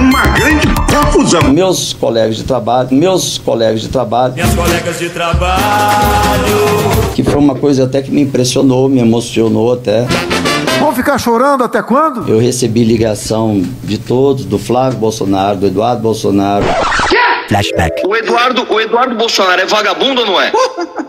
[0.00, 1.42] Uma grande confusão.
[1.52, 5.54] Meus colegas de trabalho, meus colegas de trabalho, Minhas colegas de trabalho.
[7.14, 10.06] que foi uma coisa até que me impressionou, me emocionou até.
[10.86, 12.30] Vão ficar chorando até quando?
[12.30, 16.64] Eu recebi ligação de todos, do Flávio Bolsonaro, do Eduardo Bolsonaro.
[17.48, 18.06] Flashback.
[18.06, 20.52] O Eduardo, o Eduardo Bolsonaro é vagabundo ou não é?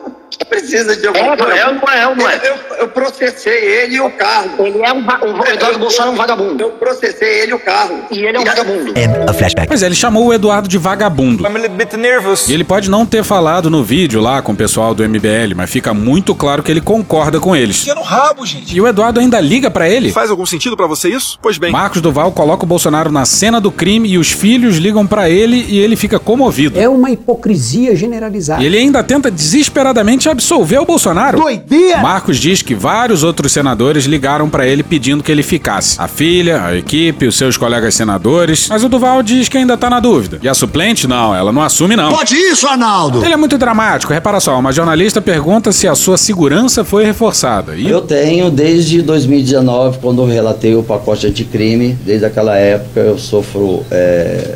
[0.50, 1.54] Precisa de alguma coisa.
[1.54, 2.02] É ou não é?
[2.02, 2.42] É ou não é?
[2.44, 4.66] Eu, eu processei ele e o carro.
[4.66, 6.64] Ele é um, o Eduardo Bolsonaro é um vagabundo.
[6.64, 8.00] Eu processei ele e o carro.
[8.12, 8.92] E ele é um vagabundo.
[8.92, 9.68] And a flashback.
[9.68, 11.44] Pois é, ele chamou o Eduardo de vagabundo.
[11.44, 12.48] I'm a little bit nervous.
[12.48, 15.70] E ele pode não ter falado no vídeo lá com o pessoal do MBL, mas
[15.70, 17.82] fica muito claro que ele concorda com eles.
[17.82, 18.76] Enfia no rabo, gente.
[18.76, 20.12] E o Eduardo ainda liga pra ele.
[20.12, 21.38] Faz algum sentido pra você isso?
[21.42, 21.72] Pois bem.
[21.72, 25.66] Marcos Duval coloca o Bolsonaro na cena do crime e os filhos ligam pra ele
[25.68, 26.80] e ele fica comovido.
[26.80, 28.62] É uma hipocrisia generalizada.
[28.62, 31.40] E ele ainda tenta desesperadamente absolver o Bolsonaro.
[31.40, 31.98] Doideira!
[31.98, 36.00] Marcos diz que vários outros senadores ligaram pra ele pedindo que ele ficasse.
[36.00, 38.68] A filha, a equipe, os seus colegas senadores.
[38.70, 40.40] Mas o Duval diz que ainda tá na dúvida.
[40.44, 42.12] E a suplente, não, ela não assume, não.
[42.12, 43.24] Pode isso, Arnaldo!
[43.26, 44.14] Ele é muito dramático.
[44.14, 47.76] Repara só, uma jornalista pergunta se a sua segurança foi reforçada.
[47.76, 53.18] E Eu tenho desde 2019, quando eu relatei o pacote anticrime, desde aquela época eu
[53.18, 53.84] sofro.
[53.90, 54.56] é,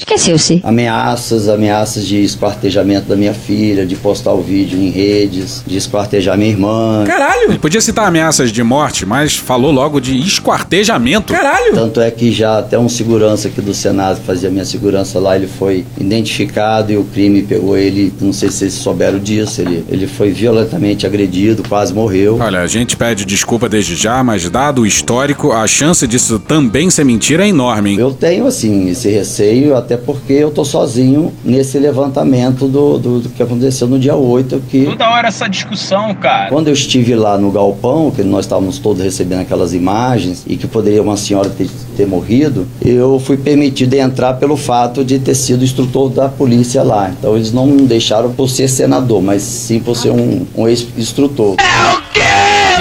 [0.00, 0.60] Esqueceu-se.
[0.64, 6.38] Ameaças, ameaças de esquartejamento da minha filha, de postar o vídeo em redes, de esquartejar
[6.38, 7.04] minha irmã.
[7.06, 7.50] Caralho!
[7.50, 11.32] Ele podia citar ameaças de morte, mas falou logo de esquartejamento.
[11.32, 11.74] Caralho!
[11.74, 15.36] Tanto é que já até um segurança aqui do Senado que fazia minha segurança lá,
[15.36, 19.84] ele foi identificado e o crime pegou ele, não sei se vocês souberam disso, ele,
[19.88, 22.38] ele foi violentamente agredido, quase morreu.
[22.40, 26.88] Olha, a gente pede desculpa desde já, mas dado o histórico, a chance disso também
[26.90, 27.98] ser mentira é enorme, hein?
[27.98, 33.28] Eu tenho, assim, esse receio, até porque eu tô sozinho nesse levantamento do, do, do
[33.28, 34.84] que aconteceu no dia 8, que...
[34.84, 36.48] Toda hora essa discussão, cara.
[36.48, 40.66] Quando eu estive lá no galpão, que nós estávamos todos recebendo aquelas imagens e que
[40.66, 45.64] poderia uma senhora ter, ter morrido, eu fui permitido entrar pelo fato de ter sido
[45.64, 47.10] instrutor da polícia lá.
[47.10, 51.56] Então eles não me deixaram por ser senador, mas sim por ser um, um ex-instrutor.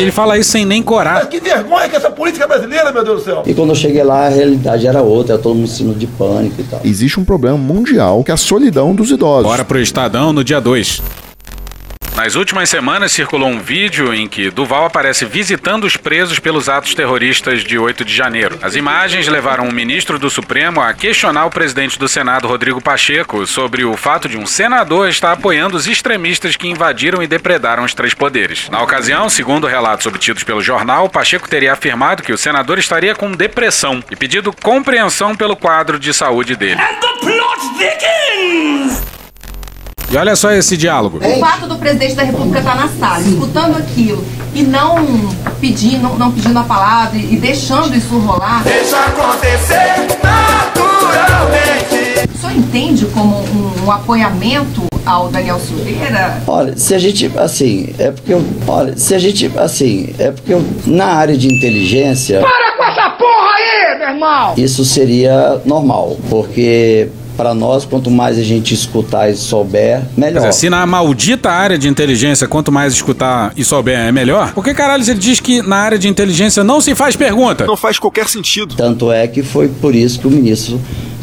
[0.01, 1.27] Ele fala isso sem nem corar.
[1.27, 3.43] Que vergonha que essa política brasileira, meu Deus do céu!
[3.45, 6.59] E quando eu cheguei lá, a realidade era outra, era todo mundo cima de pânico
[6.59, 6.79] e tal.
[6.83, 9.43] Existe um problema mundial que é a solidão dos idosos.
[9.43, 11.01] Bora pro Estadão no dia 2.
[12.19, 16.93] Nas últimas semanas circulou um vídeo em que Duval aparece visitando os presos pelos atos
[16.93, 18.59] terroristas de 8 de janeiro.
[18.61, 23.47] As imagens levaram o ministro do Supremo a questionar o presidente do Senado, Rodrigo Pacheco,
[23.47, 27.93] sobre o fato de um senador estar apoiando os extremistas que invadiram e depredaram os
[27.93, 28.67] três poderes.
[28.67, 33.31] Na ocasião, segundo relatos obtidos pelo jornal, Pacheco teria afirmado que o senador estaria com
[33.31, 36.81] depressão e pedido compreensão pelo quadro de saúde dele.
[40.11, 41.19] E olha só esse diálogo.
[41.23, 44.23] O fato do presidente da República estar na sala, escutando aquilo
[44.55, 44.95] e não
[45.61, 48.63] pedindo, não, não pedindo a palavra e deixando isso rolar.
[48.63, 52.29] Deixa acontecer naturalmente.
[52.33, 56.41] O senhor entende como um, um apoiamento ao Daniel Silveira?
[56.47, 60.53] Olha, se a gente, assim, é porque, eu- olha, se a gente, assim, é porque
[60.53, 64.53] eu- na área de inteligência, Para com essa porra aí, meu irmão!
[64.57, 70.41] isso seria normal, porque para nós, quanto mais a gente escutar e souber, melhor.
[70.41, 74.51] Mas é, se na maldita área de inteligência, quanto mais escutar e souber é melhor,
[74.51, 77.65] por que caralho ele diz que na área de inteligência não se faz pergunta?
[77.65, 78.75] Não faz qualquer sentido.
[78.75, 80.81] Tanto é que foi por isso que o ministro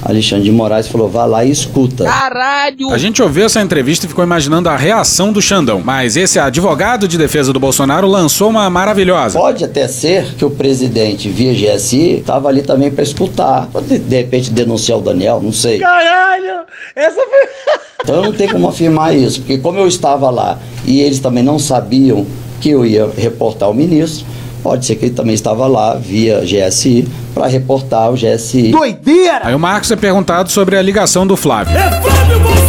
[0.09, 2.04] Alexandre de Moraes falou: vá lá e escuta.
[2.04, 2.92] Caralho!
[2.92, 5.82] A gente ouviu essa entrevista e ficou imaginando a reação do Xandão.
[5.84, 9.36] Mas esse advogado de defesa do Bolsonaro lançou uma maravilhosa.
[9.36, 13.68] Pode até ser que o presidente, via GSI, estava ali também para escutar.
[13.72, 15.80] Pode, de repente, denunciar o Daniel, não sei.
[15.80, 16.61] Caralho!
[16.94, 17.76] Essa foi.
[18.07, 21.42] Então eu não tenho como afirmar isso, porque como eu estava lá e eles também
[21.42, 22.24] não sabiam
[22.61, 24.24] que eu ia reportar o ministro,
[24.66, 28.72] pode ser que ele também estava lá via GSI para reportar o GSI.
[28.72, 29.42] Doideira!
[29.44, 31.76] Aí o Marcos é perguntado sobre a ligação do Flávio.
[31.76, 32.65] É Flávio Bolsonaro!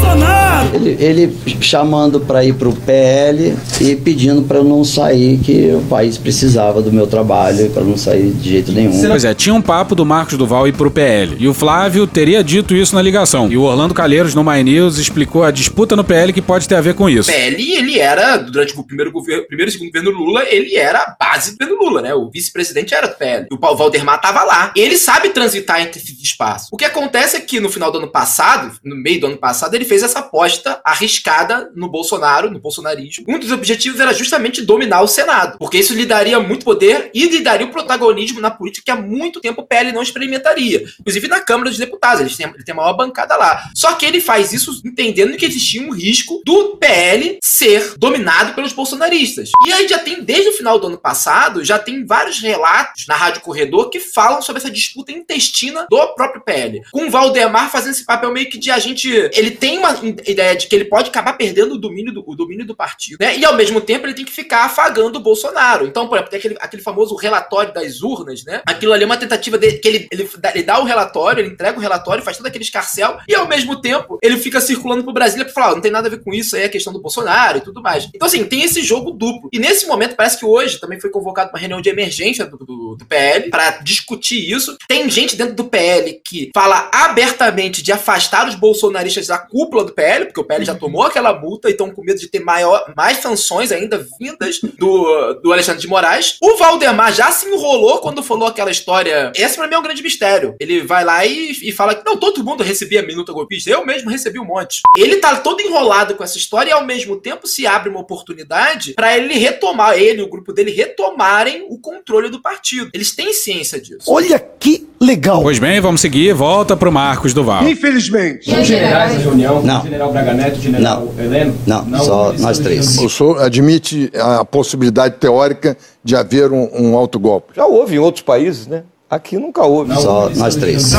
[0.74, 5.82] Ele, ele chamando para ir pro PL e pedindo para eu não sair, que o
[5.84, 8.92] país precisava do meu trabalho, para não sair de jeito nenhum.
[9.08, 11.36] Pois é, tinha um papo do Marcos Duval ir pro PL.
[11.40, 13.52] E o Flávio teria dito isso na ligação.
[13.52, 16.76] E o Orlando Calheiros, no My News, explicou a disputa no PL que pode ter
[16.76, 17.32] a ver com isso.
[17.32, 21.16] PL, ele era, durante o primeiro, governo, primeiro e segundo governo Lula, ele era a
[21.20, 22.14] base do governo Lula, né?
[22.14, 23.48] O vice-presidente era do PL.
[23.50, 24.72] E o Paulo Valdemar tava lá.
[24.76, 26.68] Ele sabe transitar entre esse espaço.
[26.72, 29.74] O que acontece é que no final do ano passado, no meio do ano passado,
[29.74, 33.26] ele fez essa aposta arriscada no Bolsonaro, no bolsonarismo.
[33.28, 37.26] Um dos objetivos era justamente dominar o Senado, porque isso lhe daria muito poder e
[37.26, 40.86] lhe daria o protagonismo na política que há muito tempo o PL não experimentaria.
[41.00, 43.70] Inclusive na Câmara dos Deputados, ele tem, ele tem a maior bancada lá.
[43.76, 48.74] Só que ele faz isso entendendo que existia um risco do PL ser dominado pelos
[48.74, 49.52] bolsonaristas.
[49.66, 53.16] E aí já tem, desde o final do ano passado, já tem vários relatos na
[53.16, 56.82] Rádio Corredor que falam sobre essa disputa intestina do próprio PL.
[56.92, 59.10] Com o Valdemar fazendo esse papel meio que de agente.
[59.34, 59.96] Ele tem uma
[60.26, 63.38] ideia de que ele pode acabar perdendo o domínio do, o domínio do partido, né?
[63.38, 65.86] E ao mesmo tempo ele tem que ficar afagando o Bolsonaro.
[65.86, 68.62] Então, por exemplo, tem aquele, aquele famoso relatório das urnas, né?
[68.66, 71.54] Aquilo ali é uma tentativa de que ele, ele, dá, ele dá o relatório, ele
[71.54, 75.14] entrega o relatório, faz todo aquele escarcel, e ao mesmo tempo ele fica circulando pro
[75.14, 77.02] Brasília pra falar: "Ó, não tem nada a ver com isso, aí é questão do
[77.02, 78.10] Bolsonaro e tudo mais.
[78.14, 79.50] Então, assim, tem esse jogo duplo.
[79.52, 82.96] E nesse momento, parece que hoje também foi convocado uma reunião de emergência do, do,
[82.96, 84.78] do PL para discutir isso.
[84.88, 89.94] Tem gente dentro do PL que fala abertamente de afastar os bolsonaristas da cúpula do
[89.94, 92.94] PL, porque o PL já tomou aquela multa e estão com medo de ter maior,
[92.96, 96.38] mais sanções ainda vindas do, do Alexandre de Moraes.
[96.42, 99.32] O Valdemar já se enrolou quando falou aquela história.
[99.36, 100.56] Esse pra mim é um grande mistério.
[100.60, 103.70] Ele vai lá e, e fala que não, todo mundo recebia minuta golpista.
[103.70, 104.82] Eu mesmo recebi um monte.
[104.98, 108.94] Ele tá todo enrolado com essa história e ao mesmo tempo se abre uma oportunidade
[108.94, 112.90] para ele retomar, ele e o grupo dele retomarem o controle do partido.
[112.94, 114.04] Eles têm ciência disso.
[114.08, 115.42] Olha que legal.
[115.42, 116.34] Pois bem, vamos seguir.
[116.34, 117.68] Volta pro Marcos Duval.
[117.68, 118.50] Infelizmente.
[118.50, 119.80] São generais a reunião Não.
[119.80, 121.54] o general Braga Neto, general Heleno?
[121.66, 122.98] Não, só nós três.
[123.00, 127.54] O senhor admite a possibilidade teórica de haver um, um autogolpe?
[127.56, 128.84] Já houve em outros países, né?
[129.10, 129.94] Aqui nunca houve.
[129.96, 130.92] Só nós três.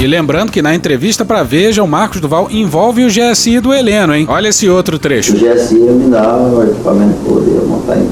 [0.00, 4.14] E lembrando que na entrevista pra Veja, o Marcos Duval envolve o GSI do Heleno,
[4.14, 4.26] hein?
[4.28, 5.32] Olha esse outro trecho.
[5.32, 8.08] O GSI me dava o equipamento todo, eu montar em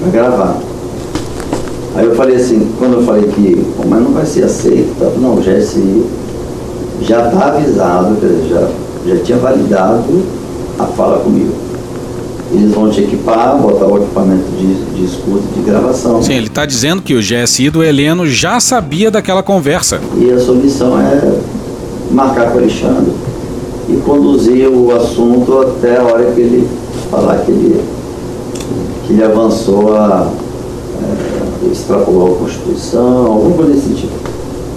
[0.00, 0.58] pra gravar.
[1.96, 5.06] Aí eu falei assim, quando eu falei que, "Pô, mas não vai ser aceito, tá?
[5.18, 6.04] não, o GSI
[7.02, 8.16] já está avisado,
[8.48, 8.68] já,
[9.06, 10.22] já tinha validado
[10.78, 11.52] a fala comigo.
[12.50, 16.22] Eles vão te equipar, botar o equipamento de, de escuta e de gravação.
[16.22, 20.00] Sim, ele tá dizendo que o GSI do Heleno já sabia daquela conversa.
[20.16, 21.38] E a sua missão é
[22.10, 23.12] marcar com o Alexandre
[23.88, 26.68] e conduzir o assunto até a hora que ele
[27.10, 27.82] falar que ele,
[29.06, 30.30] que ele avançou a.
[31.00, 34.27] É, extrapolou a Constituição, alguma coisa desse tipo.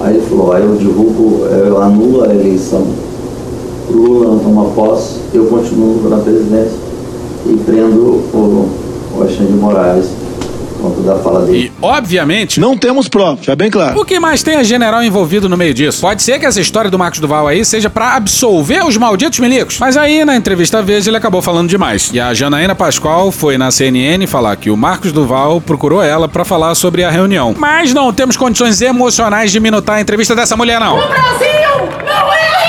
[0.04, 2.84] Aí ele falou, aí eu divulgo, eu anulo a eleição,
[3.90, 6.78] Lula não toma posse, eu continuo na presidência
[7.46, 8.00] e prendo
[8.34, 8.68] o,
[9.16, 10.21] o Alexandre Moraes
[10.82, 11.66] conta da fala dele.
[11.66, 12.60] E, obviamente.
[12.60, 14.00] Não temos provas, já bem claro.
[14.00, 16.02] O que mais tem é general envolvido no meio disso?
[16.02, 19.78] Pode ser que essa história do Marcos Duval aí seja pra absolver os malditos milicos.
[19.80, 22.10] Mas aí, na entrevista Veja, ele acabou falando demais.
[22.14, 26.44] E a Janaína Pascoal foi na CNN falar que o Marcos Duval procurou ela pra
[26.44, 27.56] falar sobre a reunião.
[27.58, 30.96] Mas não temos condições emocionais de minutar a entrevista dessa mulher, não.
[30.96, 32.61] Brasil não é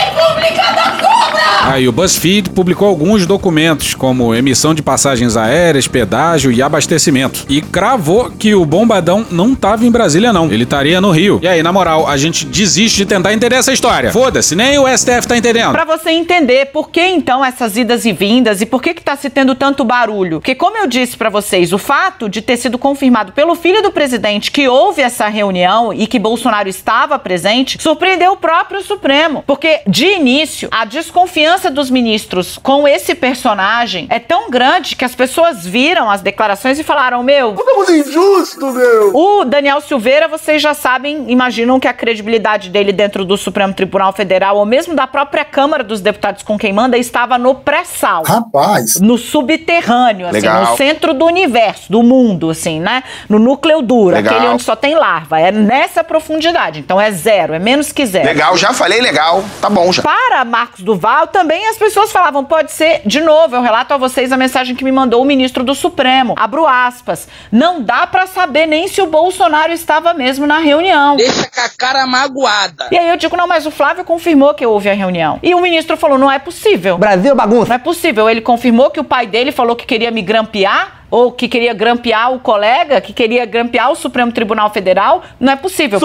[1.64, 7.46] Aí o BuzzFeed publicou alguns documentos, como emissão de passagens aéreas, pedágio e abastecimento.
[7.48, 10.50] E cravou que o bombadão não tava em Brasília, não.
[10.50, 11.38] Ele estaria no Rio.
[11.40, 14.10] E aí, na moral, a gente desiste de tentar entender essa história.
[14.10, 15.70] Foda-se, nem o STF tá entendendo.
[15.70, 19.14] Pra você entender por que então essas idas e vindas e por que que tá
[19.14, 20.40] se tendo tanto barulho.
[20.40, 23.92] Porque como eu disse pra vocês, o fato de ter sido confirmado pelo filho do
[23.92, 29.44] presidente que houve essa reunião e que Bolsonaro estava presente, surpreendeu o próprio Supremo.
[29.46, 35.14] Porque de início, a desconfiança dos ministros com esse personagem é tão grande que as
[35.14, 39.14] pessoas viram as declarações e falaram: "Meu, Todo mundo injusto, meu!
[39.14, 44.12] o Daniel Silveira, vocês já sabem, imaginam que a credibilidade dele dentro do Supremo Tribunal
[44.12, 48.22] Federal, ou mesmo da própria Câmara dos Deputados com quem manda, estava no pré-sal.
[48.24, 49.00] Rapaz!
[49.00, 50.70] No subterrâneo, assim, Legal.
[50.70, 53.02] no centro do universo, do mundo, assim, né?
[53.28, 54.34] No núcleo duro, Legal.
[54.34, 55.38] aquele onde só tem larva.
[55.40, 56.80] É nessa profundidade.
[56.80, 58.26] Então é zero, é menos que zero.
[58.26, 59.44] Legal, já falei legal.
[59.60, 60.02] Tá bom já.
[60.02, 64.30] Para Marcos Duval, também as pessoas falavam, pode ser, de novo, eu relato a vocês
[64.30, 66.36] a mensagem que me mandou o ministro do Supremo.
[66.38, 67.26] Abro aspas.
[67.50, 71.16] Não dá pra saber nem se o Bolsonaro estava mesmo na reunião.
[71.16, 72.86] Deixa com a cara magoada.
[72.92, 75.40] E aí eu digo, não, mas o Flávio confirmou que houve a reunião.
[75.42, 76.96] E o ministro falou, não é possível.
[76.96, 77.70] Brasil bagunça.
[77.70, 78.30] Não é possível.
[78.30, 81.01] Ele confirmou que o pai dele falou que queria me grampear?
[81.12, 82.98] Ou que queria grampear o colega?
[82.98, 85.22] Que queria grampear o Supremo Tribunal Federal?
[85.38, 86.00] Não é possível.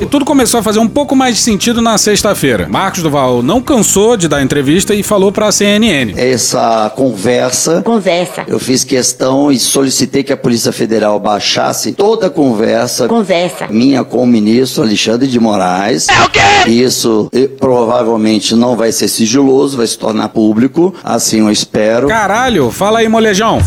[0.00, 2.66] E tudo começou a fazer um pouco mais de sentido na sexta-feira.
[2.66, 6.14] Marcos Duval não cansou de dar entrevista e falou pra CNN.
[6.16, 7.82] Essa conversa.
[7.82, 8.44] Conversa.
[8.48, 13.06] Eu fiz questão e solicitei que a Polícia Federal baixasse toda a conversa.
[13.06, 13.66] Conversa.
[13.68, 16.08] Minha com o ministro Alexandre de Moraes.
[16.08, 16.70] É o quê?
[16.70, 17.30] Isso
[17.60, 20.94] provavelmente não vai ser sigiloso, vai se tornar público.
[21.04, 22.08] Assim eu espero.
[22.08, 23.60] Caralho, fala aí, molejão.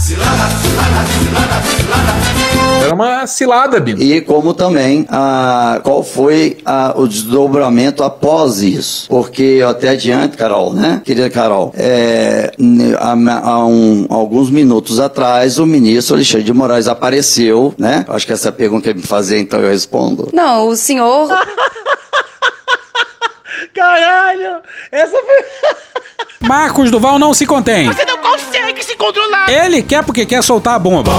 [2.84, 4.02] Era uma cilada, Bino.
[4.02, 9.08] E como também, ah, qual foi ah, o desdobramento após isso?
[9.08, 11.02] Porque eu até adiante, Carol, né?
[11.06, 12.52] Querida Carol, é,
[13.00, 13.12] há,
[13.50, 18.04] há um- alguns minutos atrás, o ministro Alexandre de Moraes apareceu, né?
[18.10, 20.30] Acho que essa pergunta quer me fazer, então eu respondo.
[20.34, 21.30] Não, o senhor.
[23.76, 24.58] Caralho!
[24.92, 26.48] Essa foi.
[26.48, 27.88] Marcos Duval não se contém.
[27.88, 28.71] Você não consegue se
[29.02, 29.50] controlar!
[29.50, 31.12] Ele quer porque quer soltar a bomba.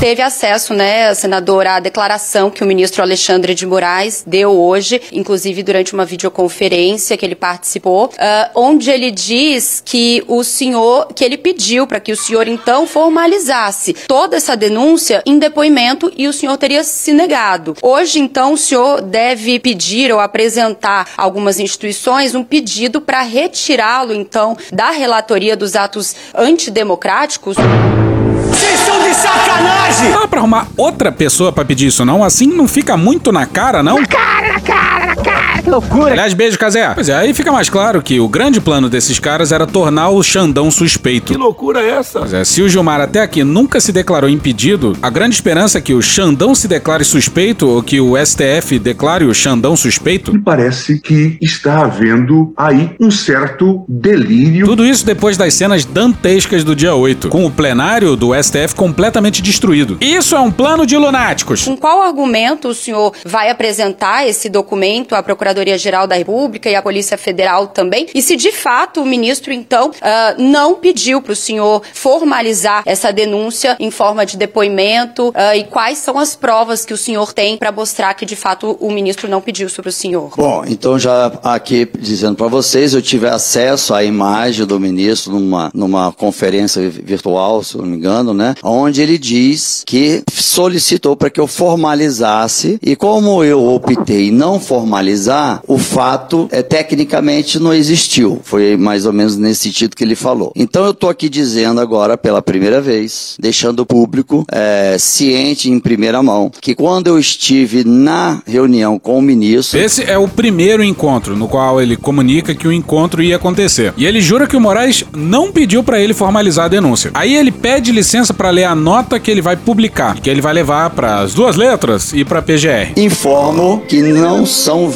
[0.00, 5.62] Teve acesso, né, senadora, à declaração que o ministro Alexandre de Moraes deu hoje, inclusive
[5.62, 11.36] durante uma videoconferência que ele participou, ah, onde ele diz que o senhor, que ele
[11.36, 16.56] pediu para que o senhor então formalizasse toda essa denúncia em depoimento e o senhor
[16.56, 17.76] teria se negado.
[17.82, 24.56] Hoje, então, o senhor deve pedir ou apresentar algumas instituições um pedido para retirá-lo, então,
[24.72, 27.17] da relatoria dos atos antidemocráticos.
[27.26, 30.12] Vocês são de sacanagem!
[30.12, 32.22] Dá pra arrumar outra pessoa pra pedir isso, não?
[32.22, 34.04] Assim não fica muito na cara, não?
[34.06, 35.57] Cara, na cara, na cara!
[35.68, 36.12] Que loucura.
[36.12, 36.94] Aliás, beijo, Casé.
[36.94, 40.22] Pois é, aí fica mais claro que o grande plano desses caras era tornar o
[40.22, 41.34] Xandão suspeito.
[41.34, 42.20] Que loucura é essa?
[42.20, 45.80] Pois é, se o Gilmar até aqui nunca se declarou impedido, a grande esperança é
[45.82, 50.32] que o Xandão se declare suspeito ou que o STF declare o Xandão suspeito.
[50.32, 54.64] Me parece que está havendo aí um certo delírio.
[54.64, 59.42] Tudo isso depois das cenas dantescas do dia 8, com o plenário do STF completamente
[59.42, 59.98] destruído.
[60.00, 61.66] Isso é um plano de lunáticos.
[61.66, 65.22] Com qual argumento o senhor vai apresentar esse documento à
[65.58, 68.06] Procuradoria-Geral da República e à Polícia Federal também?
[68.14, 73.12] E se de fato o ministro, então, ah, não pediu para o senhor formalizar essa
[73.12, 77.56] denúncia em forma de depoimento ah, e quais são as provas que o senhor tem
[77.56, 80.32] para mostrar que de fato o ministro não pediu para o senhor?
[80.36, 85.70] Bom, então já aqui dizendo para vocês, eu tive acesso à imagem do ministro numa,
[85.74, 88.54] numa conferência virtual, se não me engano, né?
[88.62, 95.47] Onde ele diz que solicitou para que eu formalizasse e como eu optei não formalizar,
[95.66, 98.40] o fato é tecnicamente não existiu.
[98.44, 100.52] Foi mais ou menos nesse sentido que ele falou.
[100.54, 105.78] Então eu tô aqui dizendo agora pela primeira vez, deixando o público é, ciente em
[105.78, 110.82] primeira mão, que quando eu estive na reunião com o ministro, Esse é o primeiro
[110.82, 113.92] encontro no qual ele comunica que o encontro ia acontecer.
[113.96, 117.10] E ele jura que o Moraes não pediu pra ele formalizar a denúncia.
[117.14, 120.52] Aí ele pede licença pra ler a nota que ele vai publicar, que ele vai
[120.52, 122.92] levar pras duas letras e pra PGR.
[122.96, 124.88] Informo que não são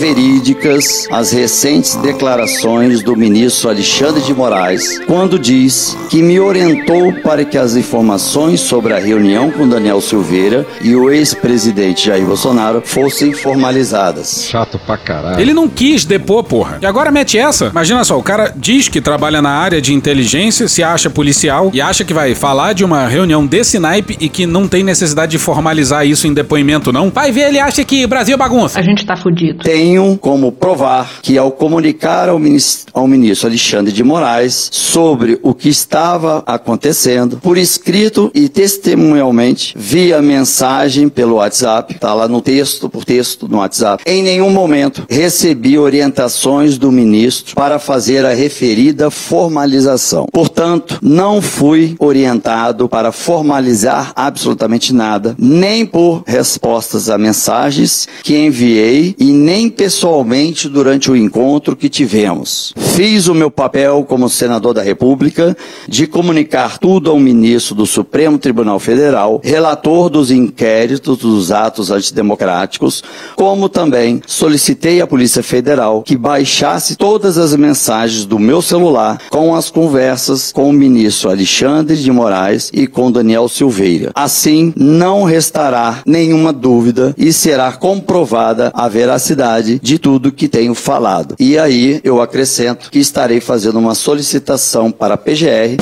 [0.42, 7.44] verídicas as recentes declarações do ministro Alexandre de Moraes, quando diz que me orientou para
[7.44, 13.32] que as informações sobre a reunião com Daniel Silveira e o ex-presidente Jair Bolsonaro fossem
[13.32, 14.48] formalizadas.
[14.50, 15.40] Chato pra caralho.
[15.40, 16.78] Ele não quis depor, porra.
[16.82, 17.66] E agora mete essa?
[17.66, 21.80] Imagina só, o cara diz que trabalha na área de inteligência, se acha policial e
[21.80, 25.38] acha que vai falar de uma reunião desse naipe e que não tem necessidade de
[25.38, 27.10] formalizar isso em depoimento, não.
[27.10, 28.80] Vai ver, ele acha que Brasil é bagunça.
[28.80, 29.62] A gente tá fudido.
[29.62, 35.52] Tenho como provar que ao comunicar ao, minis- ao ministro Alexandre de Moraes sobre o
[35.52, 42.88] que estava acontecendo, por escrito e testemunhalmente, via mensagem pelo WhatsApp, tá lá no texto,
[42.88, 49.10] por texto no WhatsApp, em nenhum momento recebi orientações do ministro para fazer a referida
[49.10, 50.26] formalização.
[50.32, 59.14] Portanto, não fui orientado para formalizar absolutamente nada, nem por respostas a mensagens que enviei
[59.18, 60.21] e nem pessoalmente
[60.70, 62.72] durante o encontro que tivemos.
[62.76, 65.56] Fiz o meu papel como senador da República
[65.88, 73.02] de comunicar tudo ao ministro do Supremo Tribunal Federal, relator dos inquéritos dos atos antidemocráticos,
[73.36, 79.54] como também solicitei à Polícia Federal que baixasse todas as mensagens do meu celular com
[79.54, 84.12] as conversas com o ministro Alexandre de Moraes e com Daniel Silveira.
[84.14, 91.34] Assim, não restará nenhuma dúvida e será comprovada a veracidade de tudo que tenho falado.
[91.38, 95.76] E aí eu acrescento que estarei fazendo uma solicitação para a PGR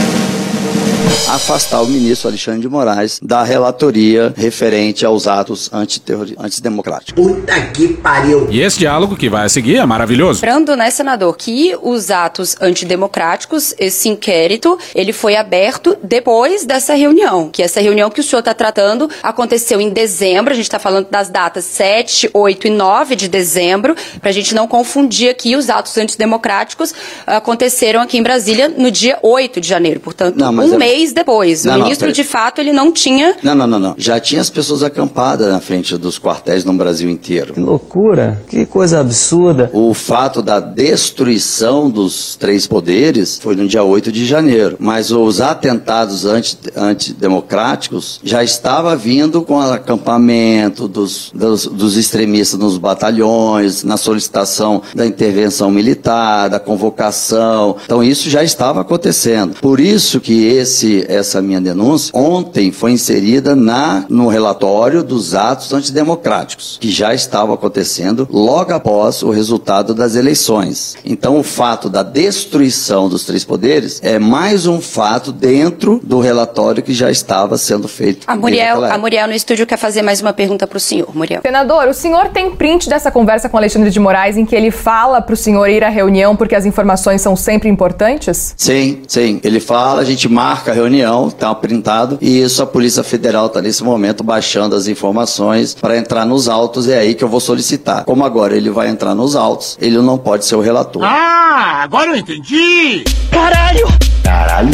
[1.29, 7.15] afastar o ministro Alexandre de Moraes da relatoria referente aos atos antidemocráticos.
[7.15, 8.49] Puta que pariu.
[8.51, 10.41] E esse diálogo que vai seguir é maravilhoso.
[10.45, 17.49] Lembrando, né, senador, que os atos antidemocráticos, esse inquérito, ele foi aberto depois dessa reunião.
[17.51, 21.09] Que essa reunião que o senhor está tratando aconteceu em dezembro, a gente está falando
[21.11, 25.71] das datas 7, 8 e 9 de dezembro, para a gente não confundir aqui, os
[25.71, 26.93] atos antidemocráticos
[27.27, 31.13] aconteceram aqui em Brasília no dia 8 de janeiro, portanto, Não, mas um é- mês
[31.13, 31.65] depois.
[31.65, 32.15] Não, o não, ministro, peraí.
[32.15, 33.95] de fato, ele não tinha Não, não, não, não.
[33.99, 37.55] Já tinha as pessoas acampadas na frente dos quartéis no Brasil inteiro.
[37.55, 39.71] Que loucura, que coisa absurda.
[39.73, 44.77] O fato da destruição dos três poderes foi no dia 8 de janeiro.
[44.79, 52.59] Mas os atentados anti- antidemocráticos já estava vindo com o acampamento dos, dos, dos extremistas
[52.59, 57.77] nos batalhões, na solicitação da intervenção militar, da convocação.
[57.85, 59.55] Então isso já estava acontecendo.
[59.61, 65.73] Por isso que esse, essa minha denúncia ontem foi inserida na, no relatório dos atos
[65.73, 70.97] antidemocráticos, que já estavam acontecendo logo após o resultado das eleições.
[71.05, 76.83] Então o fato da destruição dos três poderes é mais um fato dentro do relatório
[76.83, 78.25] que já estava sendo feito.
[78.27, 78.99] A Muriel, a.
[78.99, 81.41] Muriel no estúdio quer fazer mais uma pergunta para o senhor, Muriel.
[81.43, 85.21] Senador, o senhor tem print dessa conversa com Alexandre de Moraes em que ele fala
[85.21, 88.55] pro senhor ir à reunião porque as informações são sempre importantes?
[88.57, 89.41] Sim, sim.
[89.43, 93.61] Ele fala, a gente marca a reunião, tá printado, e isso a Polícia Federal está
[93.61, 98.05] nesse momento baixando as informações para entrar nos autos, é aí que eu vou solicitar.
[98.05, 101.03] Como agora ele vai entrar nos autos, ele não pode ser o relator.
[101.05, 103.05] Ah, agora eu entendi!
[103.31, 103.87] Caralho!
[104.23, 104.71] Caralho.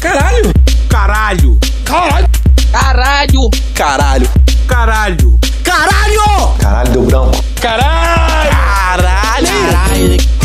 [0.00, 0.52] Caralho!
[0.88, 1.58] Caralho!
[1.84, 2.28] Caralho!
[2.72, 3.50] Caralho!
[3.74, 4.28] Caralho!
[4.66, 5.38] Caralho!
[5.62, 6.58] Caralho!
[6.58, 7.44] Caralho, deu branco.
[7.60, 8.50] Caralho!
[8.50, 9.46] Caralho!
[9.46, 10.35] Caralho!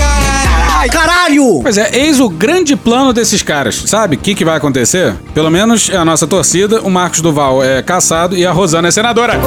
[0.90, 1.60] Caralho!
[1.62, 3.84] Pois é, eis o grande plano desses caras.
[3.86, 5.16] Sabe o que, que vai acontecer?
[5.34, 6.82] Pelo menos é a nossa torcida.
[6.82, 9.40] O Marcos Duval é caçado e a Rosana é senadora.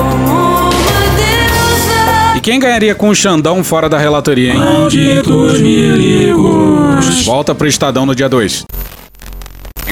[2.37, 4.59] E quem ganharia com o Xandão fora da relatoria, hein?
[4.59, 7.25] Malditos milicos.
[7.25, 8.65] Volta pro Estadão no dia 2.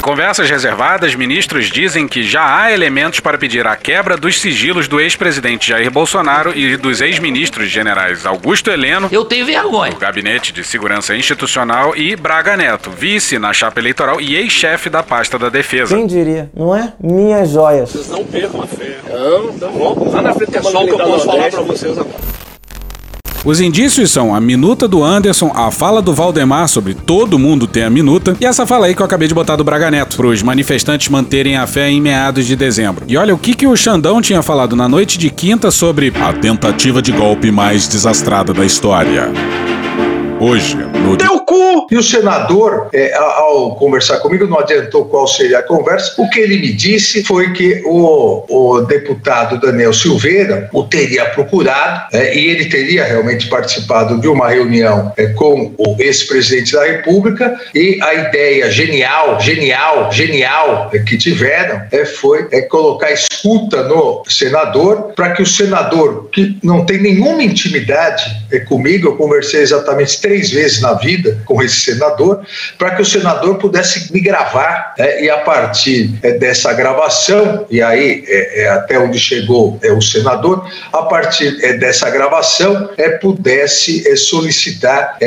[0.03, 4.89] Em conversas reservadas, ministros dizem que já há elementos para pedir a quebra dos sigilos
[4.89, 9.09] do ex-presidente Jair Bolsonaro e dos ex-ministros generais Augusto Heleno.
[9.13, 9.93] Eu tenho vergonha.
[9.93, 15.05] Do Gabinete de Segurança Institucional e Braga Neto, vice na chapa eleitoral e ex-chefe da
[15.05, 15.97] pasta da Defesa.
[15.97, 16.95] Quem diria, não é?
[17.01, 17.93] Minhas joias.
[17.93, 18.97] Vocês não percam a fé.
[19.09, 20.11] Não, tá bom.
[20.11, 22.52] Lá na frente é só o que eu posso falar pra vocês agora.
[23.45, 27.82] Os indícios são a minuta do Anderson, a fala do Valdemar sobre todo mundo ter
[27.82, 30.28] a minuta e essa fala aí que eu acabei de botar do Braga Neto, para
[30.28, 33.05] os manifestantes manterem a fé em meados de dezembro.
[33.09, 36.32] E olha o que, que o Xandão tinha falado na noite de quinta sobre a
[36.32, 39.32] tentativa de golpe mais desastrada da história.
[40.43, 41.86] Hoje, no Deu cu!
[41.88, 46.20] E o senador, é, ao conversar comigo, não adiantou qual seria a conversa.
[46.20, 52.09] O que ele me disse foi que o, o deputado Daniel Silveira o teria procurado
[52.12, 57.57] é, e ele teria realmente participado de uma reunião é, com o ex-presidente da República
[57.72, 64.24] e a ideia genial, genial, genial é, que tiveram é, foi é, colocar escuta no
[64.26, 68.24] senador para que o senador, que não tem nenhuma intimidade
[68.66, 72.45] comigo, eu conversei exatamente três vezes na vida com esse senador,
[72.78, 77.83] para que o senador pudesse me gravar né, e a partir é, dessa gravação, e
[77.83, 83.11] aí é, é, até onde chegou é, o senador, a partir é, dessa gravação é,
[83.11, 85.18] pudesse é, solicitar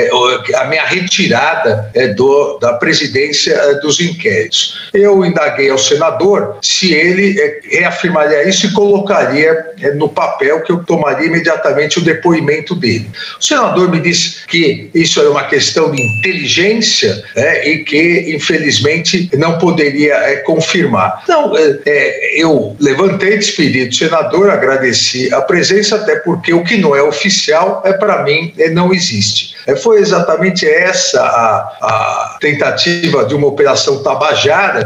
[0.56, 4.89] a minha retirada do, da presidência dos inquéritos.
[4.93, 11.28] Eu indaguei ao senador se ele reafirmaria isso e colocaria no papel que eu tomaria
[11.28, 13.10] imediatamente o depoimento dele.
[13.39, 19.30] O senador me disse que isso era uma questão de inteligência é, e que, infelizmente,
[19.38, 21.24] não poderia é, confirmar.
[21.28, 26.78] Não, é, é, eu levantei, despedi do senador, agradeci a presença, até porque o que
[26.78, 29.56] não é oficial, é para mim, é, não existe.
[29.68, 34.86] É, foi exatamente essa a, a tentativa de uma operação tabajara.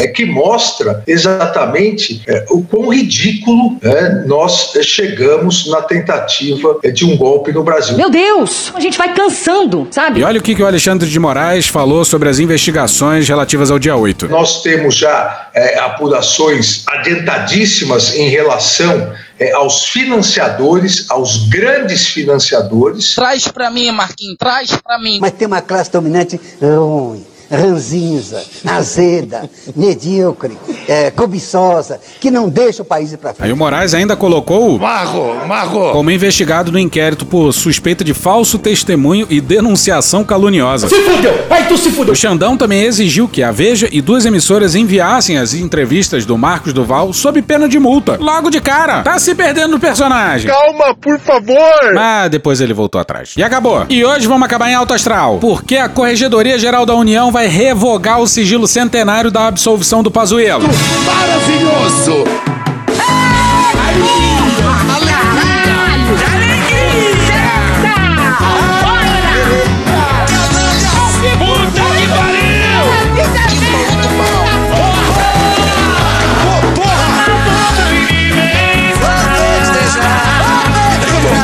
[0.00, 6.90] É que mostra exatamente é, o quão ridículo é, nós é, chegamos na tentativa é,
[6.90, 7.96] de um golpe no Brasil.
[7.96, 10.20] Meu Deus, a gente vai cansando, sabe?
[10.20, 13.78] E olha o que, que o Alexandre de Moraes falou sobre as investigações relativas ao
[13.78, 14.28] dia 8.
[14.28, 23.14] Nós temos já é, apurações adiantadíssimas em relação é, aos financiadores, aos grandes financiadores.
[23.14, 25.18] Traz pra mim, Marquinhos, traz pra mim.
[25.20, 30.56] Mas tem uma classe dominante ruim, ranzinza, azeda, medíocre,
[30.88, 33.46] é, cobiçosa, que não deixa o país ir pra frente.
[33.46, 35.92] Aí o Moraes ainda colocou o Marro, Marro.
[35.92, 40.88] como investigado no inquérito por suspeita de falso testemunho e denunciação caluniosa.
[40.88, 41.46] Se fudeu!
[41.50, 42.12] Aí tu se fudeu!
[42.12, 46.72] O Xandão também exigiu que a Veja e duas emissoras enviassem as entrevistas do Marcos
[46.72, 48.16] Duval sob pena de multa.
[48.20, 49.02] Logo de cara.
[49.02, 50.50] Tá se perdendo no personagem.
[50.50, 51.94] Calma, por favor!
[51.94, 53.34] Mas depois ele voltou atrás.
[53.36, 53.84] E acabou.
[53.88, 55.38] E hoje vamos acabar em alto astral.
[55.40, 60.68] Porque a Corregedoria Geral da União vai revogar o sigilo centenário da absolvição do Pazuello.
[61.04, 62.24] Maravilhoso!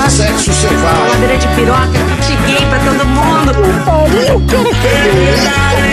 [0.09, 1.39] Sexo selvagem.
[1.39, 3.16] De piroca, cheguei pra todo mundo.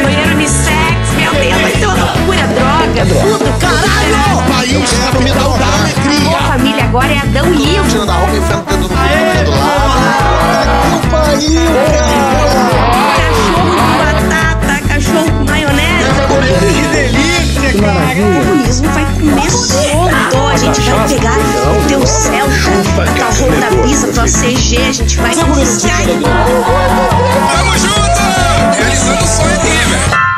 [0.03, 4.39] Banheiro unissex, meu Deus, vai ser uma loucura, droga, tudo, caralho!
[4.39, 6.19] O país quero me dar uma alegria.
[6.19, 7.87] Minha família agora é Adão e Ivo.
[7.89, 9.93] Tirando a roupa e enfiando o dedo no cu do lado.
[10.89, 11.61] Que pariu,
[13.17, 16.09] Cachorro com batata, cachorro com maionese.
[16.59, 17.32] Que delícia,
[17.71, 18.19] cara!
[18.19, 20.37] O comunismo vai comer solto.
[20.51, 25.17] A gente vai pegar o teu Celta, o teu Honda Bisa, tua CG, a gente
[25.17, 26.03] vai conquistar.
[26.05, 28.77] Tamo junto!
[28.77, 30.32] Realizando o sonho aqui, velho.